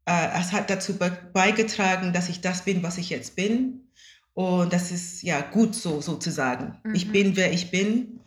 äh, 0.07 0.29
es 0.41 0.53
hat 0.53 0.71
dazu 0.71 0.97
beigetragen, 1.33 2.13
dass 2.13 2.29
ich 2.29 2.41
das 2.41 2.65
bin, 2.65 2.83
was 2.83 2.99
ich 2.99 3.11
jetzt 3.11 3.37
bin. 3.37 3.91
Und 4.33 4.73
das 4.73 4.93
ist 4.93 5.23
ja 5.23 5.41
gut 5.41 5.75
so, 5.75 6.01
sozusagen. 6.01 6.79
Mhm. 6.85 6.95
Ich 6.95 7.13
bin, 7.13 7.37
wer 7.37 7.53
ich 7.53 7.71
bin. 7.71 8.18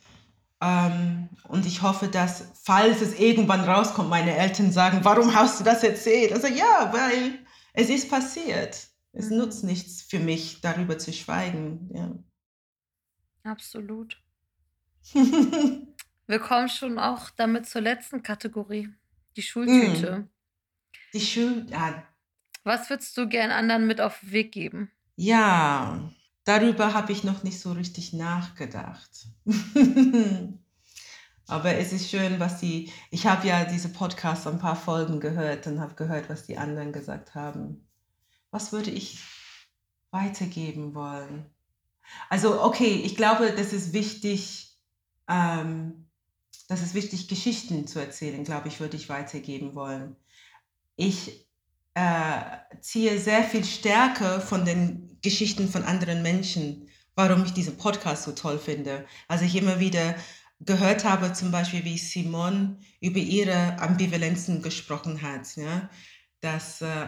Ähm, 0.61 1.29
und 1.47 1.65
ich 1.65 1.81
hoffe, 1.81 2.07
dass, 2.07 2.51
falls 2.63 3.01
es 3.01 3.19
irgendwann 3.19 3.61
rauskommt, 3.61 4.09
meine 4.09 4.35
Eltern 4.37 4.71
sagen, 4.71 4.99
warum 5.03 5.33
hast 5.33 5.59
du 5.59 5.63
das 5.63 5.83
erzählt? 5.83 6.33
Also 6.33 6.47
ja, 6.47 6.93
weil 6.93 7.39
es 7.73 7.89
ist 7.89 8.09
passiert. 8.09 8.87
Es 9.11 9.29
mhm. 9.29 9.37
nutzt 9.37 9.63
nichts 9.63 10.03
für 10.03 10.19
mich, 10.19 10.61
darüber 10.61 10.97
zu 10.97 11.11
schweigen. 11.11 11.89
Ja. 11.93 13.51
Absolut. 13.51 14.21
Wir 15.13 16.39
kommen 16.39 16.69
schon 16.69 16.99
auch 16.99 17.31
damit 17.31 17.67
zur 17.67 17.81
letzten 17.81 18.21
Kategorie, 18.21 18.89
die 19.35 19.41
Schultüte. 19.41 20.19
Mm. 20.19 20.29
Die 21.13 21.19
Schul... 21.19 21.65
Ja. 21.69 22.03
Was 22.63 22.89
würdest 22.89 23.17
du 23.17 23.27
gern 23.27 23.49
anderen 23.49 23.87
mit 23.87 23.99
auf 23.99 24.19
den 24.19 24.31
Weg 24.31 24.51
geben? 24.51 24.91
Ja, 25.15 26.11
darüber 26.43 26.93
habe 26.93 27.11
ich 27.11 27.23
noch 27.23 27.43
nicht 27.43 27.59
so 27.59 27.71
richtig 27.71 28.13
nachgedacht. 28.13 29.27
Aber 31.47 31.75
es 31.75 31.91
ist 31.91 32.09
schön, 32.09 32.39
was 32.39 32.59
die, 32.59 32.91
ich 33.09 33.27
habe 33.27 33.47
ja 33.47 33.65
diese 33.65 33.89
Podcasts 33.89 34.47
ein 34.47 34.59
paar 34.59 34.77
Folgen 34.77 35.19
gehört 35.19 35.67
und 35.67 35.81
habe 35.81 35.95
gehört, 35.95 36.29
was 36.29 36.45
die 36.45 36.57
anderen 36.57 36.93
gesagt 36.93 37.35
haben. 37.35 37.85
Was 38.51 38.71
würde 38.71 38.89
ich 38.89 39.19
weitergeben 40.11 40.95
wollen? 40.95 41.45
Also, 42.29 42.63
okay, 42.63 43.01
ich 43.03 43.15
glaube, 43.15 43.51
das 43.51 43.73
ist 43.73 43.93
wichtig, 43.93 44.77
ähm, 45.27 46.07
das 46.67 46.81
ist 46.81 46.93
wichtig, 46.93 47.27
Geschichten 47.27 47.85
zu 47.87 47.99
erzählen, 47.99 48.43
glaube 48.43 48.69
ich, 48.69 48.79
würde 48.79 48.97
ich 48.97 49.09
weitergeben 49.09 49.75
wollen. 49.75 50.15
Ich 50.95 51.49
äh, 51.95 52.41
ziehe 52.79 53.19
sehr 53.19 53.43
viel 53.43 53.65
Stärke 53.65 54.39
von 54.39 54.63
den 54.63 55.10
Geschichten 55.21 55.69
von 55.69 55.83
anderen 55.83 56.21
Menschen, 56.21 56.87
warum 57.15 57.43
ich 57.45 57.53
diesen 57.53 57.77
Podcast 57.77 58.23
so 58.23 58.31
toll 58.31 58.59
finde. 58.59 59.05
Also 59.27 59.45
ich 59.45 59.55
immer 59.55 59.79
wieder 59.79 60.15
gehört 60.61 61.05
habe, 61.05 61.33
zum 61.33 61.51
Beispiel, 61.51 61.83
wie 61.83 61.97
Simon 61.97 62.77
über 62.99 63.19
ihre 63.19 63.79
Ambivalenzen 63.79 64.61
gesprochen 64.61 65.21
hat. 65.21 65.55
Ja? 65.55 65.89
Dass, 66.39 66.81
äh, 66.81 67.07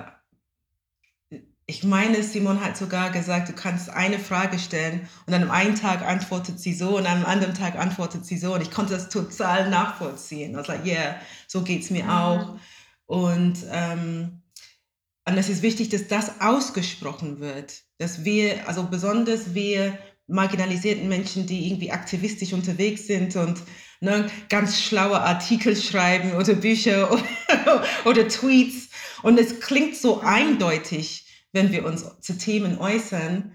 ich 1.65 1.84
meine, 1.84 2.23
Simon 2.23 2.63
hat 2.63 2.76
sogar 2.76 3.12
gesagt, 3.12 3.49
du 3.49 3.54
kannst 3.54 3.89
eine 3.89 4.19
Frage 4.19 4.60
stellen 4.60 5.08
und 5.28 5.34
an 5.34 5.49
einem 5.49 5.76
Tag 5.76 6.02
antwortet 6.02 6.60
sie 6.60 6.73
so 6.73 6.97
und 6.97 7.06
an 7.06 7.17
einem 7.17 7.26
anderen 7.26 7.54
Tag 7.54 7.76
antwortet 7.76 8.26
sie 8.26 8.38
so. 8.38 8.56
Und 8.56 8.62
ich 8.62 8.71
konnte 8.71 8.93
das 8.93 9.10
total 9.10 9.69
nachvollziehen. 9.69 10.56
Also, 10.56 10.73
like, 10.73 10.86
yeah, 10.86 11.15
so 11.47 11.62
geht 11.62 11.84
es 11.84 11.89
mir 11.89 12.04
mhm. 12.06 12.10
auch. 12.10 12.60
Und 13.06 13.65
ähm, 13.71 14.43
und 15.26 15.38
es 15.38 15.50
ist 15.50 15.62
wichtig, 15.62 15.90
dass 15.90 16.08
das 16.08 16.42
ausgesprochen 16.42 17.40
wird, 17.40 17.82
dass 17.98 18.26
wir, 18.26 18.68
also 18.68 18.84
besonders 18.84 19.54
wir 19.54 19.98
marginalisierten 20.28 21.08
Menschen, 21.08 21.48
die 21.48 21.68
irgendwie 21.68 21.92
aktivistisch 21.92 22.54
unterwegs 22.54 23.08
sind 23.08 23.36
und 23.36 23.62
ne, 24.02 24.30
ganz 24.50 24.82
schlaue 24.82 25.22
Artikel 25.22 25.76
schreiben 25.76 26.34
oder 26.34 26.54
Bücher 26.56 27.12
oder, 27.12 27.84
oder 28.06 28.28
Tweets. 28.28 28.90
Und 29.22 29.40
es 29.40 29.60
klingt 29.60 29.96
so 29.96 30.22
eindeutig, 30.22 31.26
wenn 31.54 31.72
wir 31.72 31.86
uns 31.86 32.06
zu 32.20 32.38
Themen 32.38 32.78
äußern. 32.78 33.54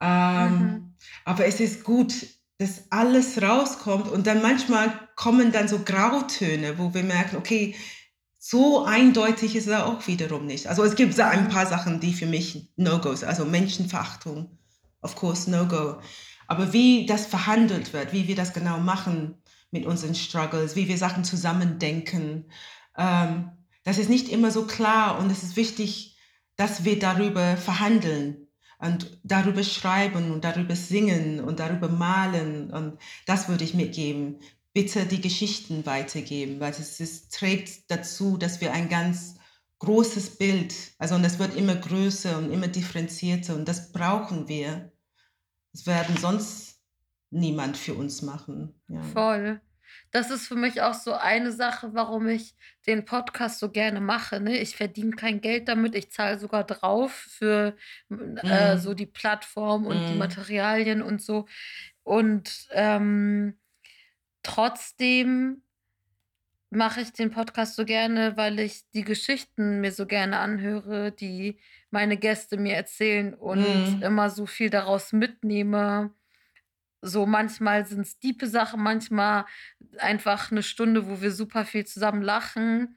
Ähm, 0.00 0.52
mhm. 0.52 0.94
Aber 1.24 1.46
es 1.46 1.60
ist 1.60 1.84
gut, 1.84 2.14
dass 2.58 2.84
alles 2.90 3.42
rauskommt 3.42 4.08
und 4.08 4.26
dann 4.26 4.40
manchmal 4.40 4.92
kommen 5.16 5.52
dann 5.52 5.68
so 5.68 5.80
Grautöne, 5.80 6.78
wo 6.78 6.94
wir 6.94 7.02
merken, 7.02 7.36
okay, 7.36 7.74
so 8.44 8.84
eindeutig 8.84 9.54
ist 9.54 9.68
er 9.68 9.86
auch 9.86 10.04
wiederum 10.08 10.46
nicht. 10.46 10.66
Also 10.66 10.82
es 10.82 10.96
gibt 10.96 11.18
ein 11.20 11.48
paar 11.48 11.64
Sachen, 11.64 12.00
die 12.00 12.12
für 12.12 12.26
mich 12.26 12.68
No-Gos, 12.74 13.22
also 13.22 13.44
Menschenverachtung, 13.44 14.58
of 15.00 15.14
course 15.14 15.48
No-Go. 15.48 16.00
Aber 16.48 16.72
wie 16.72 17.06
das 17.06 17.24
verhandelt 17.24 17.92
wird, 17.92 18.12
wie 18.12 18.26
wir 18.26 18.34
das 18.34 18.52
genau 18.52 18.80
machen 18.80 19.40
mit 19.70 19.86
unseren 19.86 20.16
Struggles, 20.16 20.74
wie 20.74 20.88
wir 20.88 20.98
Sachen 20.98 21.22
zusammendenken, 21.22 22.50
ähm, 22.98 23.52
das 23.84 23.98
ist 23.98 24.10
nicht 24.10 24.28
immer 24.28 24.50
so 24.50 24.66
klar 24.66 25.20
und 25.20 25.30
es 25.30 25.44
ist 25.44 25.54
wichtig, 25.54 26.16
dass 26.56 26.82
wir 26.82 26.98
darüber 26.98 27.56
verhandeln 27.56 28.48
und 28.80 29.20
darüber 29.22 29.62
schreiben 29.62 30.32
und 30.32 30.42
darüber 30.42 30.74
singen 30.74 31.38
und 31.38 31.60
darüber 31.60 31.88
malen 31.88 32.72
und 32.72 32.98
das 33.24 33.48
würde 33.48 33.62
ich 33.62 33.74
mitgeben 33.74 34.40
bitte 34.72 35.06
die 35.06 35.20
Geschichten 35.20 35.84
weitergeben, 35.86 36.60
weil 36.60 36.70
es 36.70 37.00
ist, 37.00 37.34
trägt 37.34 37.90
dazu, 37.90 38.36
dass 38.36 38.60
wir 38.60 38.72
ein 38.72 38.88
ganz 38.88 39.36
großes 39.80 40.38
Bild, 40.38 40.74
also 40.98 41.16
und 41.16 41.24
es 41.24 41.38
wird 41.38 41.56
immer 41.56 41.74
größer 41.74 42.38
und 42.38 42.52
immer 42.52 42.68
differenzierter 42.68 43.54
und 43.54 43.66
das 43.66 43.92
brauchen 43.92 44.48
wir. 44.48 44.92
Das 45.72 45.86
werden 45.86 46.16
sonst 46.16 46.80
niemand 47.30 47.76
für 47.76 47.94
uns 47.94 48.22
machen. 48.22 48.80
Ja. 48.88 49.02
Voll. 49.02 49.60
Das 50.10 50.30
ist 50.30 50.46
für 50.46 50.56
mich 50.56 50.82
auch 50.82 50.94
so 50.94 51.14
eine 51.14 51.52
Sache, 51.52 51.94
warum 51.94 52.28
ich 52.28 52.54
den 52.86 53.04
Podcast 53.04 53.58
so 53.58 53.70
gerne 53.70 54.00
mache. 54.00 54.40
Ne? 54.40 54.58
Ich 54.58 54.76
verdiene 54.76 55.16
kein 55.16 55.40
Geld 55.40 55.68
damit, 55.68 55.94
ich 55.94 56.10
zahle 56.10 56.38
sogar 56.38 56.64
drauf 56.64 57.12
für 57.12 57.76
äh, 58.10 58.76
mm. 58.76 58.78
so 58.78 58.94
die 58.94 59.06
Plattform 59.06 59.86
und 59.86 60.02
mm. 60.02 60.12
die 60.12 60.18
Materialien 60.18 61.02
und 61.02 61.22
so. 61.22 61.46
Und 62.02 62.68
ähm, 62.72 63.58
Trotzdem 64.42 65.62
mache 66.72 67.02
ich 67.02 67.12
den 67.12 67.30
Podcast 67.30 67.76
so 67.76 67.84
gerne, 67.84 68.36
weil 68.36 68.58
ich 68.58 68.88
die 68.94 69.04
Geschichten 69.04 69.80
mir 69.80 69.92
so 69.92 70.06
gerne 70.06 70.38
anhöre, 70.38 71.12
die 71.12 71.58
meine 71.90 72.16
Gäste 72.16 72.56
mir 72.56 72.74
erzählen 72.74 73.34
und 73.34 73.60
mhm. 73.60 74.02
immer 74.02 74.30
so 74.30 74.46
viel 74.46 74.70
daraus 74.70 75.12
mitnehme. 75.12 76.10
So 77.02 77.26
manchmal 77.26 77.84
sind 77.84 78.00
es 78.00 78.18
diepe 78.18 78.46
Sachen, 78.46 78.82
manchmal 78.82 79.44
einfach 79.98 80.50
eine 80.50 80.62
Stunde, 80.62 81.08
wo 81.08 81.20
wir 81.20 81.32
super 81.32 81.64
viel 81.66 81.84
zusammen 81.84 82.22
lachen 82.22 82.96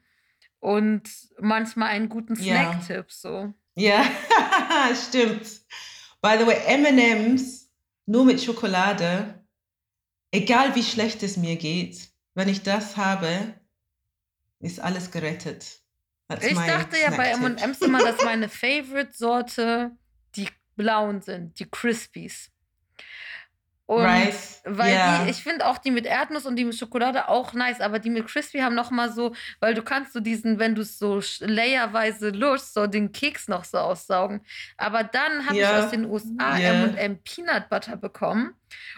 und 0.60 1.10
manchmal 1.38 1.90
einen 1.90 2.08
guten 2.08 2.34
Snack-Tipp. 2.34 3.12
So. 3.12 3.52
Ja, 3.74 4.04
stimmt. 5.08 5.60
By 6.22 6.36
the 6.38 6.46
way, 6.46 6.78
MMs 6.78 7.70
nur 8.06 8.24
mit 8.24 8.42
Schokolade 8.42 9.35
egal 10.30 10.74
wie 10.74 10.82
schlecht 10.82 11.22
es 11.22 11.36
mir 11.36 11.56
geht, 11.56 12.10
wenn 12.34 12.48
ich 12.48 12.62
das 12.62 12.96
habe, 12.96 13.54
ist 14.60 14.80
alles 14.80 15.10
gerettet. 15.10 15.80
That's 16.28 16.44
ich 16.44 16.54
dachte 16.54 16.98
ja 16.98 17.10
bei 17.10 17.30
M&M's 17.30 17.80
immer, 17.82 18.00
dass 18.00 18.24
meine 18.24 18.48
Favorite-Sorte 18.50 19.92
die 20.34 20.48
blauen 20.74 21.22
sind, 21.22 21.58
die 21.58 21.68
Crispies. 21.70 22.50
Und 23.86 24.04
Rice, 24.04 24.62
weil 24.64 24.92
yeah. 24.92 25.24
die, 25.24 25.30
ich 25.30 25.44
finde 25.44 25.64
auch 25.64 25.78
die 25.78 25.92
mit 25.92 26.06
Erdnuss 26.06 26.44
und 26.44 26.56
die 26.56 26.64
mit 26.64 26.74
Schokolade 26.74 27.28
auch 27.28 27.52
nice, 27.52 27.80
aber 27.80 28.00
die 28.00 28.10
mit 28.10 28.26
Crispy 28.26 28.58
haben 28.58 28.74
noch 28.74 28.90
mal 28.90 29.12
so, 29.12 29.32
weil 29.60 29.74
du 29.74 29.82
kannst 29.82 30.12
so 30.12 30.18
diesen, 30.18 30.58
wenn 30.58 30.74
du 30.74 30.82
es 30.82 30.98
so 30.98 31.20
layerweise 31.38 32.30
lust, 32.30 32.74
so 32.74 32.88
den 32.88 33.12
Keks 33.12 33.46
noch 33.46 33.62
so 33.64 33.78
aussaugen. 33.78 34.40
Aber 34.76 35.04
dann 35.04 35.46
habe 35.46 35.56
yeah. 35.56 35.78
ich 35.78 35.84
aus 35.84 35.90
den 35.92 36.04
USA 36.06 36.58
yeah. 36.58 36.84
M&M 36.86 37.22
Peanut 37.22 37.68
Butter 37.68 37.96
bekommen 37.96 38.54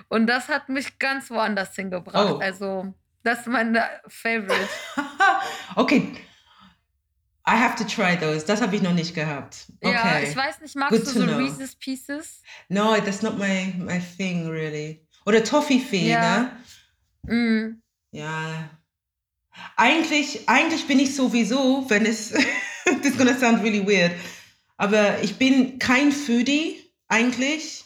und 0.08 0.26
das 0.26 0.48
hat 0.48 0.70
mich 0.70 0.98
ganz 0.98 1.30
woanders 1.30 1.74
hingebracht. 1.74 2.32
Oh. 2.32 2.38
Also 2.38 2.94
das 3.24 3.40
ist 3.40 3.46
mein 3.48 3.78
Favorite. 4.06 4.68
okay, 5.76 6.14
I 7.48 7.56
have 7.56 7.76
to 7.76 7.84
try 7.84 8.14
those. 8.14 8.44
Das 8.44 8.60
habe 8.60 8.76
ich 8.76 8.82
noch 8.82 8.92
nicht 8.92 9.14
gehabt. 9.14 9.66
Okay. 9.80 9.94
Ja, 9.94 10.20
ich 10.20 10.36
weiß 10.36 10.60
nicht, 10.60 10.76
magst 10.76 10.90
Good 10.90 11.06
du 11.06 11.20
so 11.20 11.26
know. 11.26 11.38
Reese's 11.38 11.74
Pieces? 11.76 12.42
No, 12.68 12.94
that's 12.96 13.22
not 13.22 13.38
my, 13.38 13.72
my 13.78 13.98
thing 13.98 14.48
really. 14.48 15.06
Oder 15.24 15.42
Toffifee, 15.42 16.10
ja. 16.10 16.50
ne? 17.26 17.34
Mm. 17.34 17.82
Ja. 18.12 18.70
Eigentlich, 19.76 20.46
eigentlich 20.46 20.86
bin 20.86 20.98
ich 20.98 21.14
sowieso, 21.14 21.86
wenn 21.88 22.04
es, 22.04 22.28
this 22.84 23.12
is 23.12 23.16
gonna 23.16 23.34
sound 23.34 23.62
really 23.62 23.84
weird, 23.86 24.12
aber 24.76 25.22
ich 25.22 25.36
bin 25.36 25.78
kein 25.78 26.12
Foodie 26.12 26.76
eigentlich. 27.08 27.84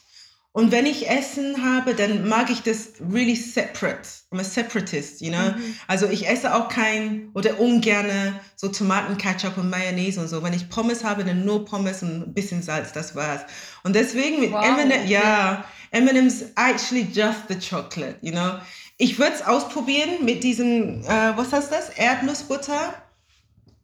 Und 0.52 0.70
wenn 0.70 0.84
ich 0.84 1.08
Essen 1.08 1.64
habe, 1.64 1.94
dann 1.94 2.28
mag 2.28 2.50
ich 2.50 2.62
das 2.62 2.92
really 3.00 3.34
separate. 3.34 4.06
I'm 4.30 4.38
a 4.38 4.44
separatist, 4.44 5.22
you 5.22 5.30
know? 5.30 5.56
Mhm. 5.56 5.76
Also 5.88 6.08
ich 6.08 6.28
esse 6.28 6.54
auch 6.54 6.68
kein 6.68 7.30
oder 7.32 7.58
ungerne 7.58 8.38
so 8.56 8.68
Tomatenketchup 8.68 9.56
und 9.56 9.70
Mayonnaise 9.70 10.20
und 10.20 10.28
so. 10.28 10.42
Wenn 10.42 10.52
ich 10.52 10.68
Pommes 10.68 11.04
habe, 11.04 11.24
dann 11.24 11.44
nur 11.44 11.64
Pommes 11.64 12.02
und 12.02 12.28
ein 12.28 12.34
bisschen 12.34 12.62
Salz, 12.62 12.92
das 12.92 13.16
war's. 13.16 13.42
Und 13.82 13.96
deswegen 13.96 14.40
mit 14.40 14.52
wow, 14.52 14.78
M&M, 14.78 15.06
ja, 15.06 15.64
M&M's 15.90 16.44
actually 16.56 17.08
just 17.10 17.48
the 17.48 17.58
chocolate, 17.58 18.16
you 18.20 18.32
know? 18.32 18.58
ich 19.02 19.18
würde 19.18 19.32
es 19.32 19.42
ausprobieren 19.42 20.24
mit 20.24 20.44
diesem, 20.44 21.02
äh, 21.02 21.36
was 21.36 21.52
heißt 21.52 21.72
das? 21.72 21.88
Erdnussbutter. 21.90 22.94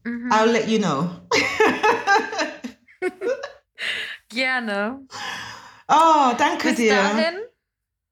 Mhm. 0.05 0.31
I'll 0.31 0.47
let 0.47 0.69
you 0.69 0.79
know. 0.79 1.11
Gerne. 4.29 5.01
Oh, 5.89 6.33
danke 6.37 6.69
Bis 6.69 6.77
dir. 6.77 6.95
Dahin, 6.95 7.35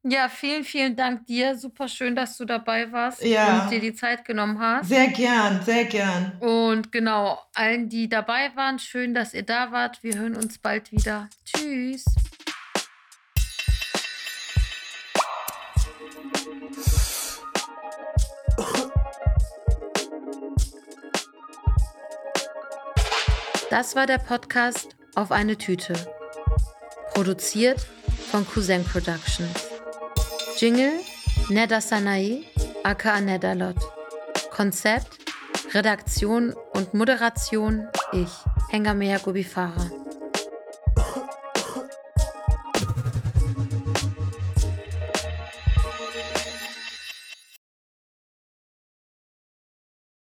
ja, 0.08 0.28
vielen, 0.28 0.64
vielen 0.64 0.96
Dank 0.96 1.26
dir. 1.26 1.58
Super 1.58 1.88
schön, 1.88 2.14
dass 2.14 2.38
du 2.38 2.44
dabei 2.44 2.90
warst 2.92 3.22
ja. 3.22 3.64
und 3.64 3.70
dir 3.70 3.80
die 3.80 3.92
Zeit 3.92 4.24
genommen 4.24 4.58
hast. 4.60 4.88
Sehr 4.88 5.08
gern, 5.08 5.60
sehr 5.62 5.84
gern. 5.84 6.32
Und 6.40 6.92
genau, 6.92 7.38
allen, 7.54 7.88
die 7.88 8.08
dabei 8.08 8.54
waren, 8.54 8.78
schön, 8.78 9.14
dass 9.14 9.34
ihr 9.34 9.42
da 9.42 9.72
wart. 9.72 10.02
Wir 10.02 10.16
hören 10.16 10.36
uns 10.36 10.58
bald 10.58 10.92
wieder. 10.92 11.28
Tschüss. 11.44 12.04
Das 23.70 23.96
war 23.96 24.06
der 24.06 24.18
Podcast 24.18 24.96
auf 25.16 25.32
eine 25.32 25.58
Tüte. 25.58 26.15
Produziert 27.16 27.80
von 28.30 28.46
Cousin 28.46 28.84
Productions. 28.84 29.48
Jingle 30.58 31.00
Neda 31.48 31.80
Sanae, 31.80 32.44
aka 32.84 33.18
Nedalot. 33.22 33.76
Konzept, 34.50 35.16
Redaktion 35.72 36.52
und 36.74 36.92
Moderation 36.92 37.88
ich, 38.12 38.28
Hengamea 38.68 39.16
Gubifara. 39.16 39.90